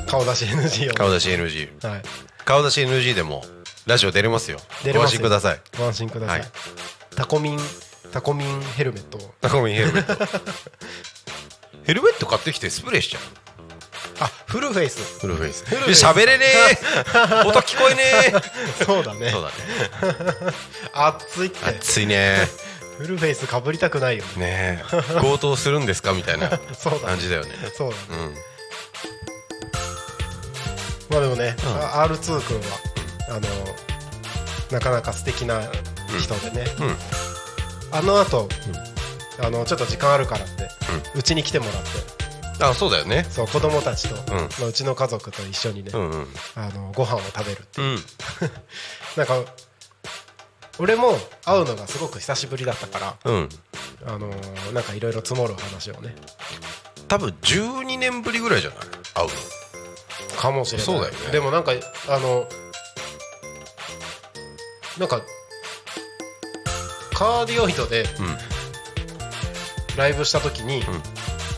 [0.03, 0.07] ん。
[0.07, 0.93] 顔出し NG 用。
[0.93, 2.03] 顔出し NG はい。
[2.45, 3.43] 顔出し NG でも
[3.87, 4.59] ラジオ出れますよ。
[4.93, 5.61] ご安心ください。
[5.79, 6.49] ご安心ください、はい。
[7.17, 7.59] タコミン
[8.13, 9.19] タコミンヘルメット。
[9.19, 10.41] をタコミンヘルメット。
[11.85, 13.23] ヘルメット買ってきてスプレーしちゃう。
[14.21, 15.19] あフルフェイス。
[15.21, 15.65] フルフェイス。
[16.05, 16.79] 喋れねえ。
[17.49, 18.03] 音聞こえね
[18.81, 18.85] え。
[18.85, 19.31] そうだね。
[19.31, 19.55] そうだね。
[20.93, 21.65] 熱いって。
[21.65, 22.49] 暑いね。
[22.99, 24.85] フルフェイスかぶりたくないよね。
[25.23, 27.55] 強盗するんですかみたいな感じだよね。
[27.75, 28.03] そうだね。
[28.11, 28.35] うん。
[31.09, 31.77] まあでもね、うん。
[31.77, 32.79] あ R2 君は
[33.31, 33.41] あの
[34.71, 35.63] なかなか素敵な
[36.21, 36.97] 人でね、うん。
[37.93, 38.49] あの後、
[39.43, 40.69] あのちょっと時間あるからって
[41.15, 42.65] うち、に来てもらって。
[42.65, 43.25] あそうだよね。
[43.31, 44.37] そう子供たちと、ん。
[44.37, 46.27] まあ、うちの家族と一緒にね、うんうん。
[46.55, 47.85] あのご飯を食べるってう。
[47.85, 47.97] ん。
[49.17, 49.35] なんか
[50.79, 53.49] 俺も会うのがすごく久しぶりだったからうん。
[54.07, 56.15] あのーなんかいろいろ積もる話をね。
[57.09, 58.79] 多分12年ぶりぐらいじゃない？
[59.15, 60.37] 会うの。
[60.41, 60.87] かもしれない。
[60.87, 61.33] そうだよね。
[61.33, 61.73] でもなんか
[62.09, 62.47] あの
[65.01, 65.23] なんか
[67.15, 68.37] カーディオイドでうん。
[69.97, 70.83] ライブした時に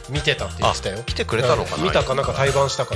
[0.09, 1.03] 見てたって言ってたよ。
[1.05, 2.95] 来てくれたのかな見たかなんか対バンしたか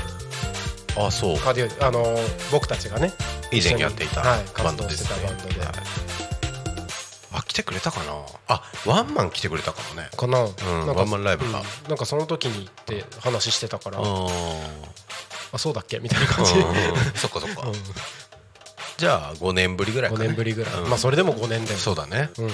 [0.99, 1.39] あそう。
[1.39, 3.13] カーディオイドあのー僕たちがね
[3.53, 5.11] 以前やっていたはいバンドですね。
[5.21, 5.61] たバンドで。
[5.61, 5.69] はい。
[7.33, 8.13] あ来てくれたかな。
[8.49, 10.09] あワンマン来てくれたかもね。
[10.17, 11.59] かな,、んなんかワンマンライブか。
[11.61, 11.89] うん。
[11.91, 14.03] なんかその時にって話してたからあ
[15.53, 15.99] あそうだっけ？
[15.99, 16.53] みたいなあ感じ、
[17.15, 17.69] そっかそっか。
[17.69, 17.75] うん
[18.99, 20.89] じゃあ5年ぶりぐらいか5ね年ぶりぐらい、うん。
[20.89, 21.79] まあそれでも5年だよ。
[21.79, 22.31] そうだね。
[22.39, 22.51] うん。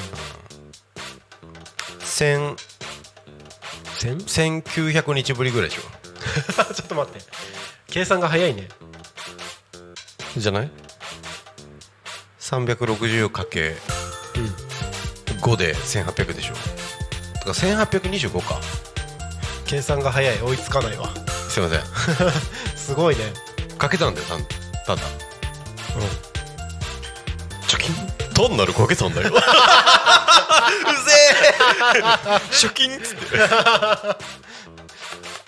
[2.01, 2.57] 1000
[4.03, 5.83] 1900日ぶりぐらいでしょ。
[6.75, 7.21] ちょっと待って。
[7.87, 8.69] 計算が早いね。
[10.37, 10.71] じゃない
[12.41, 13.77] ？360×5
[14.37, 16.55] うんで1800でしょ。
[16.55, 18.61] だから1825か。
[19.67, 20.43] 計算が早い。
[20.43, 21.09] 追いつかないわ。
[21.49, 21.81] すいません。
[22.77, 23.33] すごいね。
[23.79, 24.45] かけたんだよたん
[24.87, 25.03] ただ。
[25.97, 26.32] うん
[27.73, 27.95] 貯金
[28.35, 29.29] 単なるかけたんだよ。
[29.29, 29.41] うぜ
[31.97, 32.03] え。
[32.51, 33.25] 貯金っつって。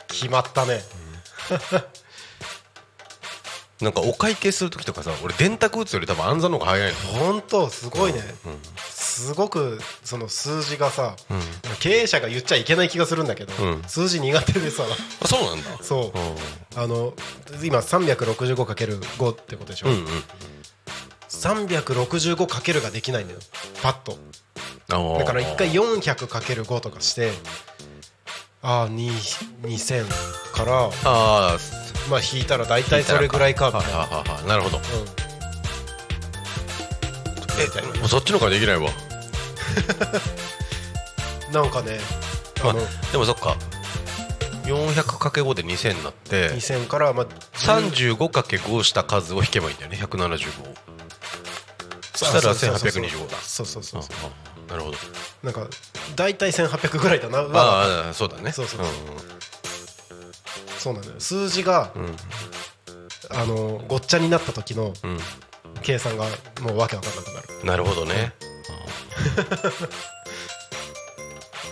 [0.08, 0.80] 決まったね。
[3.82, 6.96] なんかお会計する時とかさ俺電卓打つより多分暗算の方が早いの。
[7.18, 8.58] 本当すごいね、うん
[9.14, 11.40] すごくその数字がさ、うん。
[11.78, 13.82] 経営者が言っちゃいけない気がするんだけど、うん。
[13.84, 14.82] 数字苦手でさ。
[15.22, 15.78] あそうなんだ。
[15.82, 16.18] そう。
[16.18, 17.14] うあの
[17.62, 20.06] 今 365×5 ってことでしょ、んうんうん
[21.34, 23.40] 365かけるができないんだよ。
[23.82, 24.18] パッと。
[24.88, 27.32] だから一回 400×5 とかして
[28.62, 29.08] ああ2
[29.62, 30.06] 2000
[30.52, 31.56] からあ
[32.10, 33.68] まあ引いたら大体それぐらいか。
[33.68, 34.42] みはたいな、ははは。
[34.42, 34.78] なるほど。
[34.78, 34.82] うん、
[37.64, 38.90] みたいもうそっちの方ができないわ。
[41.50, 41.98] な なんかね
[42.62, 42.80] まああの、
[43.12, 43.56] でもそっか。
[44.64, 49.98] 400×5 で2000になって2000からまあ10 35×5 した数を引けばいいんだよね。
[50.02, 50.93] 175
[52.14, 52.90] そしたらあそうそう。
[52.90, 53.36] そう1825だ。
[53.38, 54.70] そうそうそうそう。
[54.70, 54.96] なるほど。
[55.42, 55.68] なんか
[56.16, 57.38] 大体1800ぐらいだな。
[57.38, 58.52] はああそうだね。
[58.52, 58.88] そうそうそう。
[60.78, 61.12] そうなのよ。
[61.18, 61.92] 数字が
[63.30, 65.18] あのごっちゃになった時のうん。
[65.82, 66.24] 計算が
[66.62, 67.64] もうわけわかんなくなる。
[67.64, 68.32] なるほどね。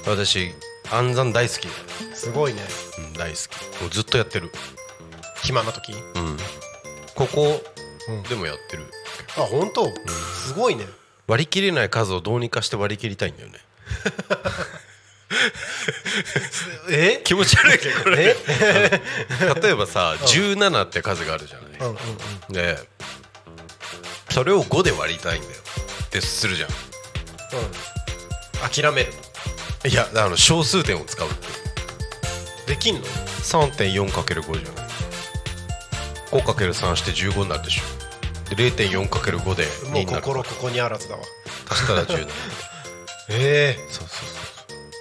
[0.07, 0.51] 私
[0.91, 1.69] 暗算大好き、
[2.15, 2.61] すごいね。
[2.99, 3.81] うん、大好き。
[3.81, 4.53] もうずっとやってる。
[5.43, 5.93] 暇な時？
[5.93, 6.37] うん。
[7.15, 7.63] ここ
[8.09, 8.23] うん。
[8.25, 8.85] でもやってる
[9.37, 9.93] あ本当？
[10.47, 10.87] すごいね。
[11.27, 13.59] 割り切れない数をどうにかして割り切りたいんだよね。
[16.91, 17.21] え？
[17.25, 18.37] 気持ち悪いけどこれ。
[18.49, 19.01] え？
[19.63, 21.67] 例えばさ17って数があるじゃない。
[21.81, 21.97] うんうん
[22.49, 22.53] うん。
[22.53, 22.79] で
[24.31, 25.55] それを5で割りたいんだよ。
[26.05, 26.71] ってするじゃん。
[26.71, 26.77] うん。
[28.69, 29.13] 諦める
[29.85, 31.47] いやあの小数点を使うって。
[32.67, 34.87] できんの？3.4×5 じゃない。
[36.31, 37.83] 5×3 して15になるでしょ
[38.55, 41.23] で 0.4×5 で2もうになる心ここにあらずだわ。
[41.71, 42.29] 足したら17
[43.31, 43.81] ええ。
[43.91, 44.19] そうそうそう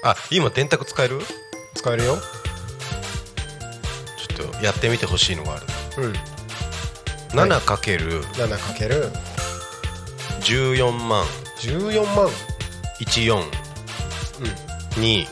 [0.03, 1.19] あ今電卓使える？
[1.75, 2.17] 使えるよ。
[4.35, 5.65] ちょっとやってみてほしいのがある。
[6.03, 6.13] うん。
[7.39, 8.23] 7×14 7かける。
[10.91, 11.25] 万。
[11.59, 12.29] 14万。
[12.99, 13.37] 14
[14.95, 15.01] うん。
[15.01, 15.27] に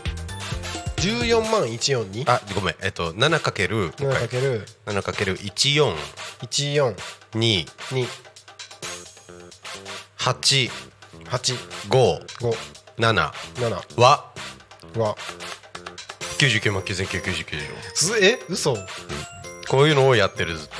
[0.97, 2.75] 14万142あごめん。
[2.81, 3.51] えっと 7×
[7.33, 8.07] 7かける 7×14 14に2
[10.17, 10.69] 8
[11.25, 11.55] 8
[11.89, 12.55] 5 5
[12.97, 14.33] 7 7は
[14.97, 15.15] は
[16.39, 18.75] 99万9999でしょすえ嘘。
[19.69, 20.75] こういうのをやってるずっと。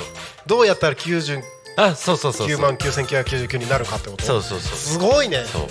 [0.46, 1.42] どうやったら99
[1.76, 2.58] あそうそうそうそう。
[2.58, 4.24] 万9999になるかってこと？
[4.24, 5.44] そうそうそうすごいね。
[5.44, 5.68] そう。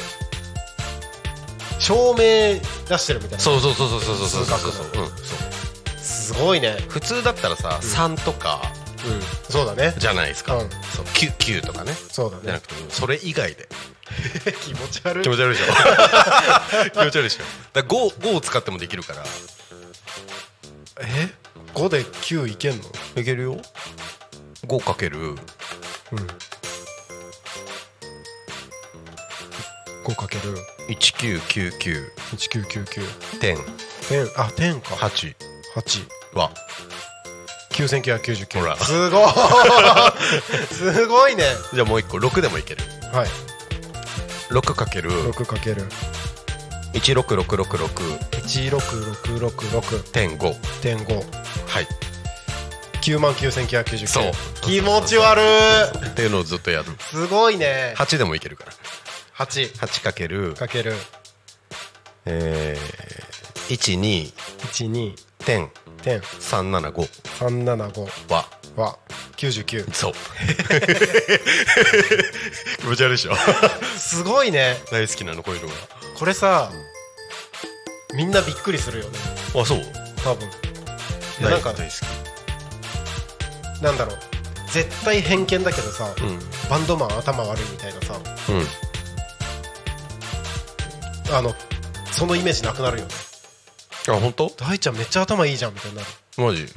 [1.80, 3.40] 証明出してるみたいな。
[3.40, 4.86] そうそうそうそうそうそうそうそう。
[4.86, 4.94] うん。
[4.94, 5.10] そう。
[5.98, 6.78] すごいね。
[6.88, 8.79] 普通だったらさ3とかうん
[9.50, 9.94] そうだね。
[9.98, 10.56] じゃないですか。
[10.56, 10.70] うん。
[10.70, 11.06] そう。
[11.06, 11.94] 9, 9とかね。
[11.94, 12.44] そうだね。
[12.44, 13.68] じゃなくてそれ以外で。
[14.62, 15.24] 気持ち悪い。
[15.24, 15.74] 気持ち悪いでしょ。
[16.92, 17.44] 気持ち悪いでしょ。
[17.74, 19.24] だから 5, 5を使ってもできるから。
[21.02, 21.30] え
[21.74, 22.84] ？5で9いけんの？
[23.16, 23.62] いけるよ。
[24.68, 25.20] 5かける。
[25.20, 25.38] うん。
[30.06, 30.58] 5かける。
[30.90, 33.58] 1999 1999点。
[34.10, 34.30] 点。
[34.36, 34.96] あ点か。
[34.96, 35.36] 8
[35.76, 36.52] 8は
[37.88, 38.76] 9999ほら。
[38.76, 39.30] すごい。
[40.74, 41.46] すごいね。
[41.74, 42.84] じゃあもう一個6でもいける。
[43.14, 43.28] はい。
[44.50, 45.12] 6かける。
[45.32, 45.88] 6かける。
[46.94, 51.24] 16666 16666点5点5
[51.68, 51.88] はい。
[53.02, 54.32] 9万9999そう。
[54.62, 56.08] 気持ち悪い。
[56.08, 56.86] っていうのをずっとやる。
[57.00, 57.94] すごいね。
[57.98, 58.74] 8でもいけるから。
[59.38, 60.54] 8 8かける。
[60.56, 60.96] かける。
[62.26, 64.34] えー、12
[64.74, 65.70] 12点。
[66.04, 66.20] 点。
[66.22, 67.08] 375
[67.40, 68.98] 375はは
[69.38, 70.14] 99そう。
[72.80, 73.36] 気持ち悪いでしょ？
[73.98, 74.78] すごいね。
[74.92, 75.74] 大好きなのこういうの
[76.18, 76.72] これさ
[78.14, 79.20] みんなびっくりするよね。
[79.54, 79.82] があそう？
[80.24, 80.48] 多分。
[80.48, 80.52] い。
[81.44, 81.94] やなんか大好
[83.84, 84.20] なんだろう。
[84.72, 86.40] 絶対偏見だけどさきうん。
[86.70, 88.20] バンドマン頭悪いみたいなさ
[88.50, 88.54] う
[91.34, 91.36] ん。
[91.36, 91.56] あの
[92.12, 93.12] そのイメージなくなるよね
[94.16, 94.50] あ本当？
[94.50, 96.08] 大ちゃんめっちゃ頭いいじゃんみたいになる。
[96.38, 96.68] マジ、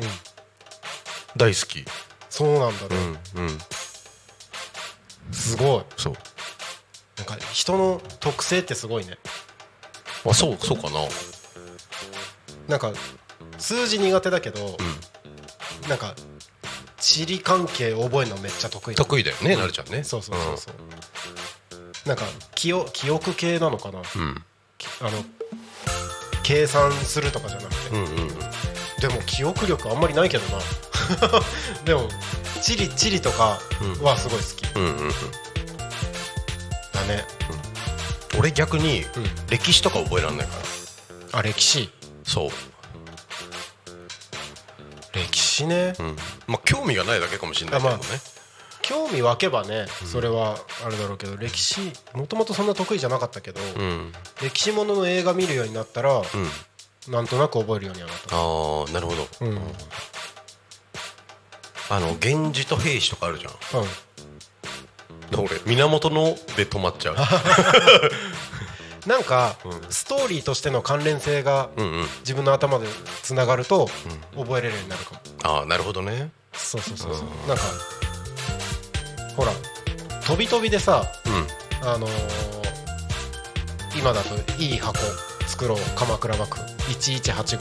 [1.36, 1.84] 大好き。
[2.30, 3.58] そうなんだうね、んうん。
[5.32, 5.84] すごい。
[5.96, 6.14] そう。
[7.18, 9.18] なんか人の特性ってすごいね。
[10.24, 11.00] あそうそうかな。
[12.68, 12.92] なんか
[13.58, 14.76] 数字苦手だけど、
[15.88, 16.14] なんか
[16.98, 20.04] 地理関係覚えるのめっちゃ得意得意だよね、なるちゃんね。
[20.04, 22.24] そうそうそうそう、なんか
[22.54, 23.98] 記憶記憶系なのかな。
[24.00, 24.44] うん。
[25.00, 25.10] あの
[26.42, 28.28] 計算するとかじゃなくて、うんうんうん。
[29.00, 30.58] でも記憶力あんまりないけどな。
[31.84, 32.08] でも
[32.60, 33.60] 地理地理とか
[34.00, 34.66] はすごい好き。
[34.76, 35.10] うんうんうん。
[36.92, 37.24] だね、
[38.38, 39.04] 俺逆にん。
[39.48, 40.54] 歴史とか覚えらんないか
[41.32, 41.38] ら。
[41.38, 41.90] あ歴史？
[42.24, 42.50] そう。
[45.14, 46.16] 歴史ね、うん。
[46.46, 47.96] まあ興味がないだけかもしれないけどね。
[47.96, 48.14] あま
[48.92, 54.12] 興味湧けばねそれはあれだろうけど歴史もともとそんな得意じゃなかったけど、うん。
[54.42, 56.24] 歴史ものの映画見るようになったら、うん。
[57.10, 58.36] なんとなく覚えるようにはなった。
[58.36, 59.26] ああなるほど。
[59.40, 59.60] うん、うん、
[61.88, 63.52] あの源氏と平氏とかあるじゃん。
[65.40, 66.24] 俺源の
[66.56, 67.16] で止まっちゃう。
[69.08, 69.80] なんか、うん。
[69.88, 72.06] ストーリーとしての関連性がうんうん。
[72.20, 72.86] 自分の頭で
[73.22, 73.88] つながると、
[74.36, 75.20] 覚えれるようになるかも。
[75.44, 76.30] ああなるほどね。
[76.52, 77.26] そうそうそうそう。
[77.26, 77.48] うん。
[77.48, 77.64] なんか
[79.36, 79.52] ほら
[80.26, 81.88] 飛び飛びでさうん。
[81.88, 82.10] あのー
[83.94, 84.96] 今だといい箱
[85.46, 85.78] 作ろう。
[85.94, 86.62] 鎌倉幕府。
[86.92, 87.58] 1185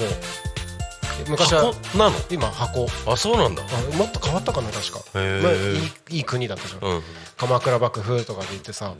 [1.27, 2.15] 昔は箱なの？
[2.29, 2.87] 今箱。
[3.05, 3.63] あそうなんだ。
[3.63, 5.75] あもっと変わったかな確か、まあ、い
[6.13, 7.01] いいい国だったじゃん、うん。
[7.37, 8.93] 鎌倉幕府とかで言ってさ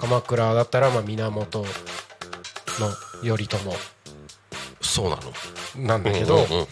[0.00, 1.66] 鎌倉だったらまあ源の
[3.22, 3.58] 頼朝。
[4.80, 5.18] そうな
[5.76, 5.86] の？
[5.86, 6.66] なんだけど、うんうんうん。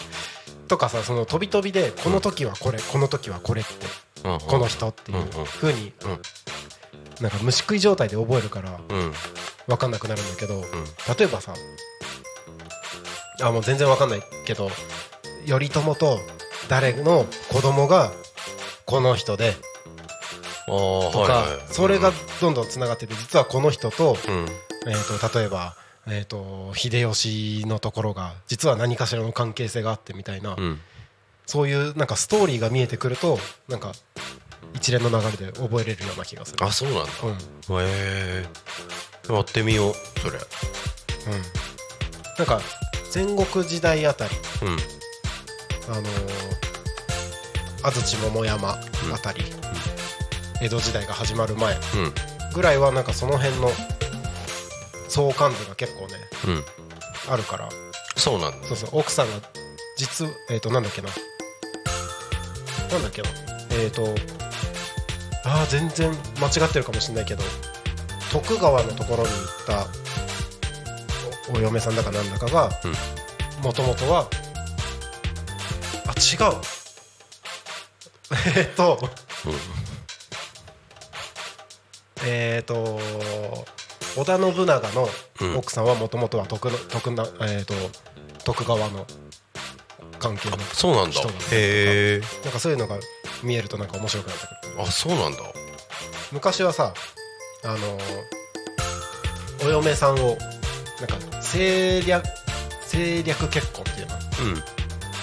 [0.68, 3.72] とかさその飛び飛びでこの時はこれこの時はこれって。
[3.84, 3.90] うん
[4.22, 5.20] この人っていうう
[5.66, 6.20] んうにうん。
[7.20, 9.12] なんか虫食い状態で覚えるからうん。
[9.66, 10.62] 分かんなくなるんだけど
[11.18, 11.54] 例えばさ
[13.42, 14.70] あもう全然分かんないけど
[15.46, 16.18] 頼朝と
[16.68, 18.10] 誰の子供が
[18.86, 19.54] この人で
[20.66, 24.46] とかそれがどんどんつながってて実はこの人とうん。
[24.86, 30.80] えーと例えばえーと秀吉のところが実は何かしらの関係性があってみたいなうん。
[31.46, 33.92] そういうなんかストーリーが見えてくるとなんか
[34.74, 36.64] 一連の流れで覚えれるような気がする。
[36.64, 37.10] あそうなんだ。
[37.24, 37.76] うん。
[37.76, 38.46] うん、へえ。
[39.28, 40.38] やってみようそれ。
[42.38, 42.60] なんか
[43.10, 44.30] 戦国時代あたり。
[44.62, 45.92] うん。
[45.92, 46.60] あのー
[47.82, 48.78] 安土桃山あ
[49.22, 49.42] たり、
[50.60, 51.80] 江戸時代が始まる前うん。
[52.52, 53.70] ぐらいはなんかその辺の
[55.08, 56.14] 相関図が結構ね
[56.46, 56.50] う
[57.30, 57.32] ん。
[57.32, 57.68] あるから。
[58.16, 58.66] そうなんだ。
[58.66, 58.90] そうそう。
[58.92, 59.40] 奥さんが
[59.96, 61.08] 実えっ、となんだっけな。
[62.90, 63.28] なんだっけな。
[63.70, 64.14] えっ、と
[65.44, 66.10] ああ全然
[66.40, 67.42] 間違ってるかもしれないけど
[68.30, 69.86] 徳川のところに行った
[71.52, 72.70] おお嫁さんだかなんだかが
[73.62, 74.28] もともとは
[76.06, 76.54] あ違う。
[78.56, 78.98] えっと
[82.24, 83.00] えっと
[84.16, 85.08] 織田信長の
[85.56, 87.74] 奥さんはもともとは徳の徳な、えー、と
[88.44, 89.06] 徳川の
[90.18, 91.20] 関係のそうなんだ。
[91.20, 91.22] へ
[91.52, 92.98] えなんかそういうのが
[93.42, 94.82] 見えるとなんか面白くなってくる。
[94.82, 95.38] あそうなんだ。
[96.32, 96.94] 昔はさ
[97.64, 97.76] あの
[99.66, 102.24] お嫁さんをなんか政略
[102.82, 104.14] 政略結婚っていうの
[104.54, 104.62] うん。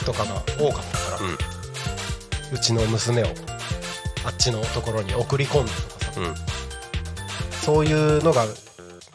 [0.05, 3.27] とかが多かったから、うちの娘を
[4.25, 6.27] あっちのところに送り込んでとかさうん。
[6.27, 6.35] うん
[7.67, 8.45] そういうのが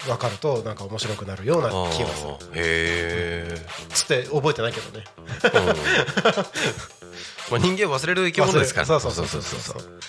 [0.05, 2.33] 分かるとなんか面白くなるような気がする。
[2.55, 3.57] へえ
[3.89, 5.05] つって覚えてないけどね
[7.51, 8.87] まあ人間忘れる生き物ですから。
[8.87, 10.01] そうそうそうそうそうそう。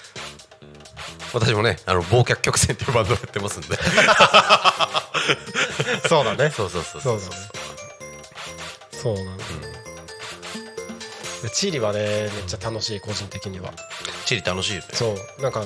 [1.33, 3.75] 私もねあの忘却曲線っていうバンドをやってますんで。
[6.07, 6.51] そうだね。
[6.51, 7.19] そうそうそうそう。
[8.91, 9.43] そうなんだ、
[11.43, 13.73] でチリはねめっちゃ楽しい個人的には。
[14.25, 14.87] チリ楽しいよね。
[14.93, 15.41] そう。
[15.41, 15.63] なんか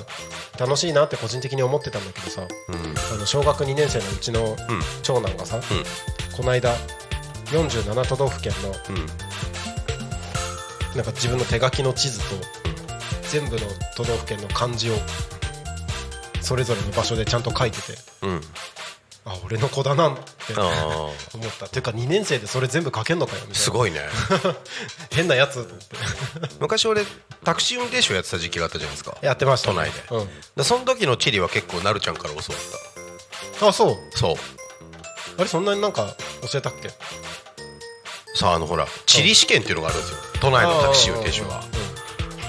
[0.58, 2.42] 楽しいなって個人的に思ってたんだけどさ。
[2.42, 2.76] うん。
[3.14, 4.82] あの小学2年生のうちのうん。
[5.04, 5.60] 長男がさ、
[6.36, 6.74] この間
[7.52, 9.08] 47都道府県のうん
[10.98, 12.26] なんか自分の手書きの地図と
[13.30, 13.62] 全部の
[13.96, 14.94] 都道府県の漢字を
[16.42, 17.94] それぞれの場所でちゃんと書いてて
[18.24, 18.42] うん。
[19.26, 21.66] あ俺の子だなってあ思った。
[21.66, 23.52] っていうか2年生でそれ全部書けんのかよみたいな。
[23.54, 24.00] あすごいね。
[25.12, 25.86] 変なやつと思って。
[26.62, 27.04] 昔俺
[27.44, 29.18] タクシー運転手をやってた時期があったじゃないですか。
[29.22, 30.04] やってました、都内で。
[30.12, 33.98] うん、でその時のチリは結構なるちゃんから教わっあそう。
[34.14, 34.36] たそう。
[35.38, 36.16] あれそんなになんか
[36.50, 36.90] 教えたっけ？
[38.38, 40.18] さああのほら地理試験っていうのがあるんですよ。
[40.40, 41.64] 都内のタクシー運転手は。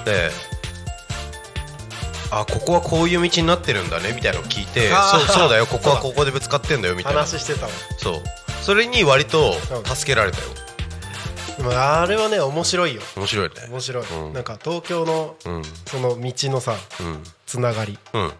[0.05, 0.29] で
[2.31, 7.21] あここはこういう道になってるんだねみたいなのを聞いてそうそうだよ ここはここでぶつかってんだよみたいな。
[7.21, 7.71] 話してたわ。
[7.97, 8.23] そう。
[8.61, 9.95] それに割とうん。
[9.95, 10.43] 助けられたよ。
[11.75, 13.01] あれはね面白いよ。
[13.15, 13.55] 面白いね。
[13.67, 14.33] 面白い、うん。
[14.33, 15.63] なんか東京のうん。
[15.87, 17.23] その道のさうん。
[17.47, 17.97] つながり。
[18.13, 18.33] うん。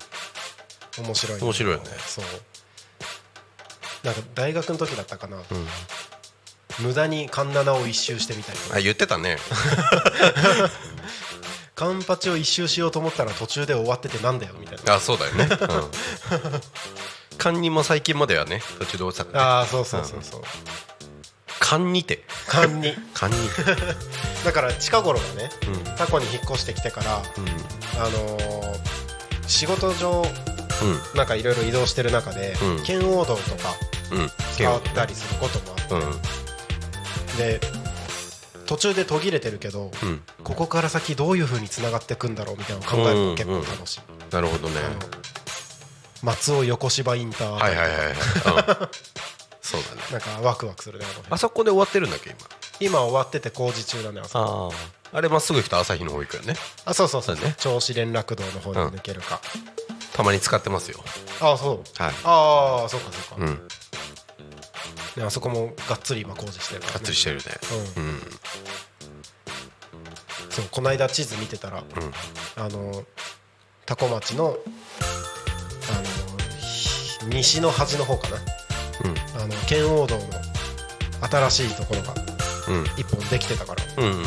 [1.00, 1.86] 面白い面白いよね。
[2.06, 2.26] そう。
[4.04, 5.38] なんか大学の時だったかな、
[6.82, 8.78] 無駄にカンナナを一周してみたりとか。
[8.78, 9.38] あ言ってたね。
[11.76, 14.96] カンパチを一周しようと思ったら途中で終わっててなんだよみたいな。
[14.96, 15.48] あそうだよね。
[15.50, 15.92] うん。
[17.38, 19.50] 勘にも最近まではね途中で落ちたからね。
[19.50, 20.42] ああそうそうそうそう。
[21.60, 23.64] 勘にて勘に勘にて
[24.44, 25.84] だから近頃がねうん。
[25.96, 27.22] タコに引っ越してきてからう
[27.98, 28.80] あのー
[29.48, 30.26] 仕事上ん。
[31.18, 32.84] なんかいろいろ移動してる中で、うん。
[32.84, 33.74] 圏央道とか
[34.12, 34.20] うん。
[34.20, 36.20] うん使ったりすることもあっうん。
[36.20, 36.30] て、
[37.40, 37.60] で
[38.68, 40.22] 途中で途切れてるけど、うん。
[40.44, 44.76] ここから先どういう風につながっていくんだろうみたいなのを考えるのが結構楽しい、なるほどね。
[46.22, 48.08] 松尾横芝インター、はいはいはいはい。
[48.12, 48.90] うん。
[49.62, 50.02] そうだね。
[50.12, 52.30] なんかワクワクするねあそこで終わってるんだっけ
[52.80, 52.92] 今？
[52.92, 54.72] 今終わってて工事中だねあああ
[55.14, 56.56] あれまっすぐ行くと朝日の方行くよね？
[56.86, 57.46] あそうそうそうそう。
[57.46, 57.56] ね。
[57.58, 59.40] 銚子連絡道の方に抜けるか、
[60.14, 61.00] たまに使ってますよ。
[61.40, 62.02] あそう。
[62.04, 62.14] はい。
[62.24, 63.68] ああそうかそうか、うん
[65.20, 67.44] ね、あそこもがっつり今工事してるから、ね、がっつりしてるね。
[67.98, 68.08] ううん。
[68.16, 68.22] ん
[70.50, 71.86] そうこの間地図見てたら、うん。
[72.64, 73.04] あの
[73.86, 74.56] 多古町のあの
[76.62, 78.38] ひ西の端の方かな。
[79.44, 80.22] あの圏央道の
[81.30, 82.14] 新しいところが
[82.70, 82.86] うん。
[82.98, 83.84] 一本できてたから。
[83.98, 84.24] うんうん。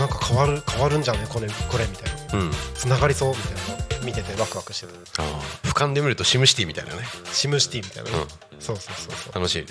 [0.00, 1.20] なんか変わる変わるんじゃね？
[1.28, 2.38] これこれみたいな。
[2.40, 2.50] うん。
[2.74, 3.84] つながりそうみたいな。
[3.84, 5.28] の見ててワクワクしてたああ。
[5.66, 7.02] 俯瞰で見るとシムシティみたいなね。
[7.32, 8.60] シムシティみたいなね、うん。
[8.60, 9.34] そうそうそうそう。
[9.34, 9.66] 楽しいね。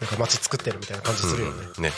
[0.00, 1.56] なんか街作ってるみたいな感じするよね。
[1.76, 1.92] うんね。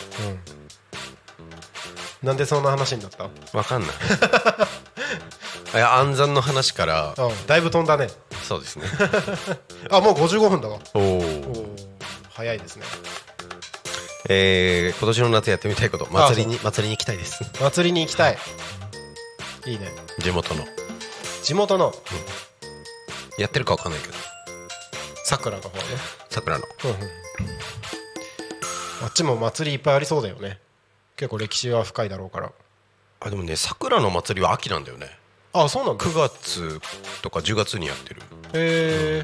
[2.21, 3.29] うん、なんでそんな話になった？
[3.57, 3.91] わかんない。
[5.73, 7.47] いや暗算の話からうん。
[7.47, 8.07] だいぶ飛んだね。
[8.47, 8.85] そうですね。
[9.89, 10.77] あもう55分だわ。
[10.93, 11.75] おお
[12.29, 12.85] 早いですね。
[14.29, 16.05] えー、今年の夏やってみたいこと。
[16.11, 17.43] 祭りに祭りに行きたいです。
[17.59, 18.37] 祭りに行きたい。
[19.65, 19.91] いいね。
[20.19, 20.65] 地元の
[21.43, 21.93] 地元の。
[23.37, 24.13] やってるかわかんないけど。
[25.23, 25.83] さくらの方ね。
[26.29, 26.65] 桜の。
[26.85, 26.97] うんうん
[29.03, 30.59] あっちも祭りいっぱいありそうだよね。
[31.15, 32.51] 結構歴史は深いだろうから。
[33.19, 35.07] あでもね桜の祭りは秋なんだよね。
[35.53, 36.05] あそうなんだ。
[36.05, 36.79] 9月
[37.23, 38.21] とか10月にやってる。
[38.53, 39.23] へ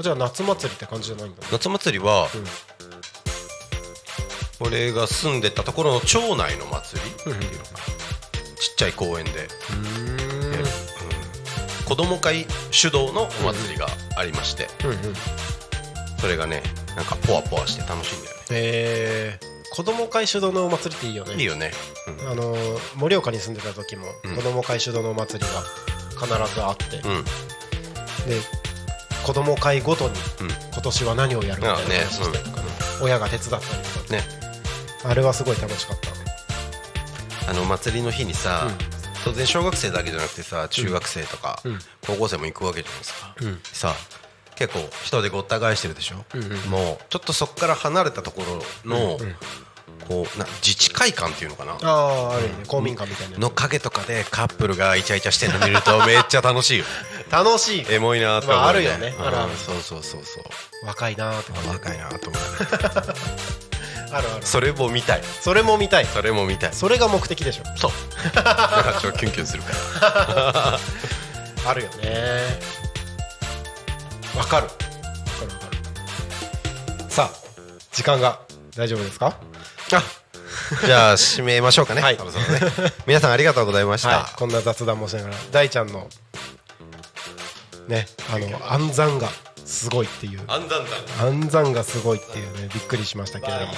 [0.00, 1.42] じゃあ夏祭りって感じじゃないんだ。
[1.52, 2.28] 夏祭りは、
[4.60, 7.78] 俺が住んでたところの町内の祭りっていうのかな。
[8.58, 9.48] ちっちゃい公園で。
[10.10, 10.17] うん
[11.88, 13.86] 子供会主導のお祭りが
[14.16, 14.96] ありまして、うんうん
[16.20, 16.64] それがね
[16.96, 18.42] なんかポワポワして楽しいんだよね。
[18.50, 21.34] へえ子供会主導のお祭りっていいよね。
[21.34, 21.70] いいよね、
[22.28, 22.56] あの
[22.96, 24.34] 盛岡に住んでた時もうん。
[24.34, 25.62] 子供会主導のお祭りが
[26.42, 27.30] 必ずあって、うん、うんで
[29.24, 30.10] 子供会ごとに
[30.40, 30.48] うん。
[30.72, 31.94] 今年は何をやるみたいなあね。
[31.98, 32.68] 話したりとかね
[33.00, 34.12] 親が手伝ったりとか。
[34.12, 34.22] ね。
[35.04, 37.50] あれはすごい楽しかった。
[37.50, 38.66] あの祭りの日にさ、
[39.32, 41.78] 当然小学生だけじゃなくてさ中学生とか、うん。
[42.06, 43.60] 高校生も行くわけじゃないですか、うん。
[43.62, 43.94] さ
[44.56, 46.50] 結構人でごった返してるでしょ、うんうん。
[46.70, 48.42] もうちょっとそこから離れたとこ
[48.84, 49.36] ろの、うんうん。
[50.06, 51.72] こうな自治会館っていうのかな？
[51.72, 53.42] あああるよね公民館みたいなやつ。
[53.42, 56.84] の影とかでカップルがイチャイチャしてるの見ると めっちゃ楽しいよ。
[57.30, 59.14] 楽しいエモいなって思う、まああるよね。
[59.18, 59.26] うん。
[59.26, 59.52] あるある。
[59.56, 60.86] そうそうそうそう。
[60.86, 61.68] 若いなーって。
[61.68, 62.42] 若いなと思う
[64.12, 64.46] あるある。
[64.46, 65.22] それも見たい。
[65.40, 66.06] それも見たい。
[66.06, 66.72] それも見たい。
[66.72, 67.64] それが目的でしょ？
[67.76, 67.90] そう。
[68.34, 70.78] だからキュンキュンするから。
[71.66, 72.58] あるよね。
[74.36, 74.66] わかる。
[74.66, 74.74] わか
[75.44, 77.10] るわかる。
[77.10, 77.36] さあ
[77.92, 78.40] 時間が
[78.76, 79.36] 大丈夫ですか？
[79.92, 80.02] あ
[80.84, 82.16] じゃあ締めましょうかね、はい。
[82.16, 82.22] ね。
[83.06, 84.36] 皆さんありがとうございました、はい。
[84.36, 86.08] こんな雑談もしながら大ちゃんの
[87.88, 89.28] ねあの暗算が
[89.68, 90.40] すごいっていう。
[90.48, 90.80] あんだ。
[90.80, 90.84] ん
[91.18, 93.72] だん暗算がすごいっていうねびっくりしましたけれども。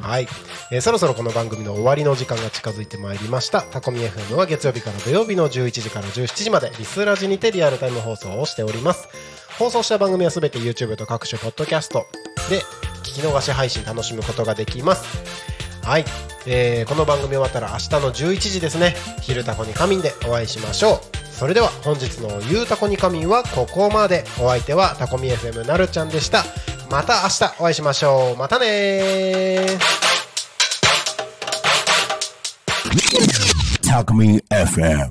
[0.00, 0.28] はい、
[0.70, 3.62] えーそろそろこの番組の終わりの時間が近づいてまいりました。
[3.62, 9.08] タコミ FM は月曜日から土曜日の11時から17時までリスラジにてリアルタイム放送をしております。
[9.58, 12.06] 放送した番組はすべて YouTube と各種ポッドキャスト
[12.48, 12.60] で
[13.02, 15.49] 聞き逃し配信楽しむことができます
[15.82, 16.04] はい、
[16.46, 21.20] えーこの番組終わったら明日の11時ですね「昼たこに仮眠」でお会いしましょう。
[21.32, 24.24] それでは本日の「ゆうたこに仮眠」はここまで。
[24.38, 26.44] お相手はタコミ FM なるちゃんでした。
[26.90, 28.36] また明日お会いしましょう。
[28.36, 29.78] またねー。
[33.90, 35.10] Talk Me FM.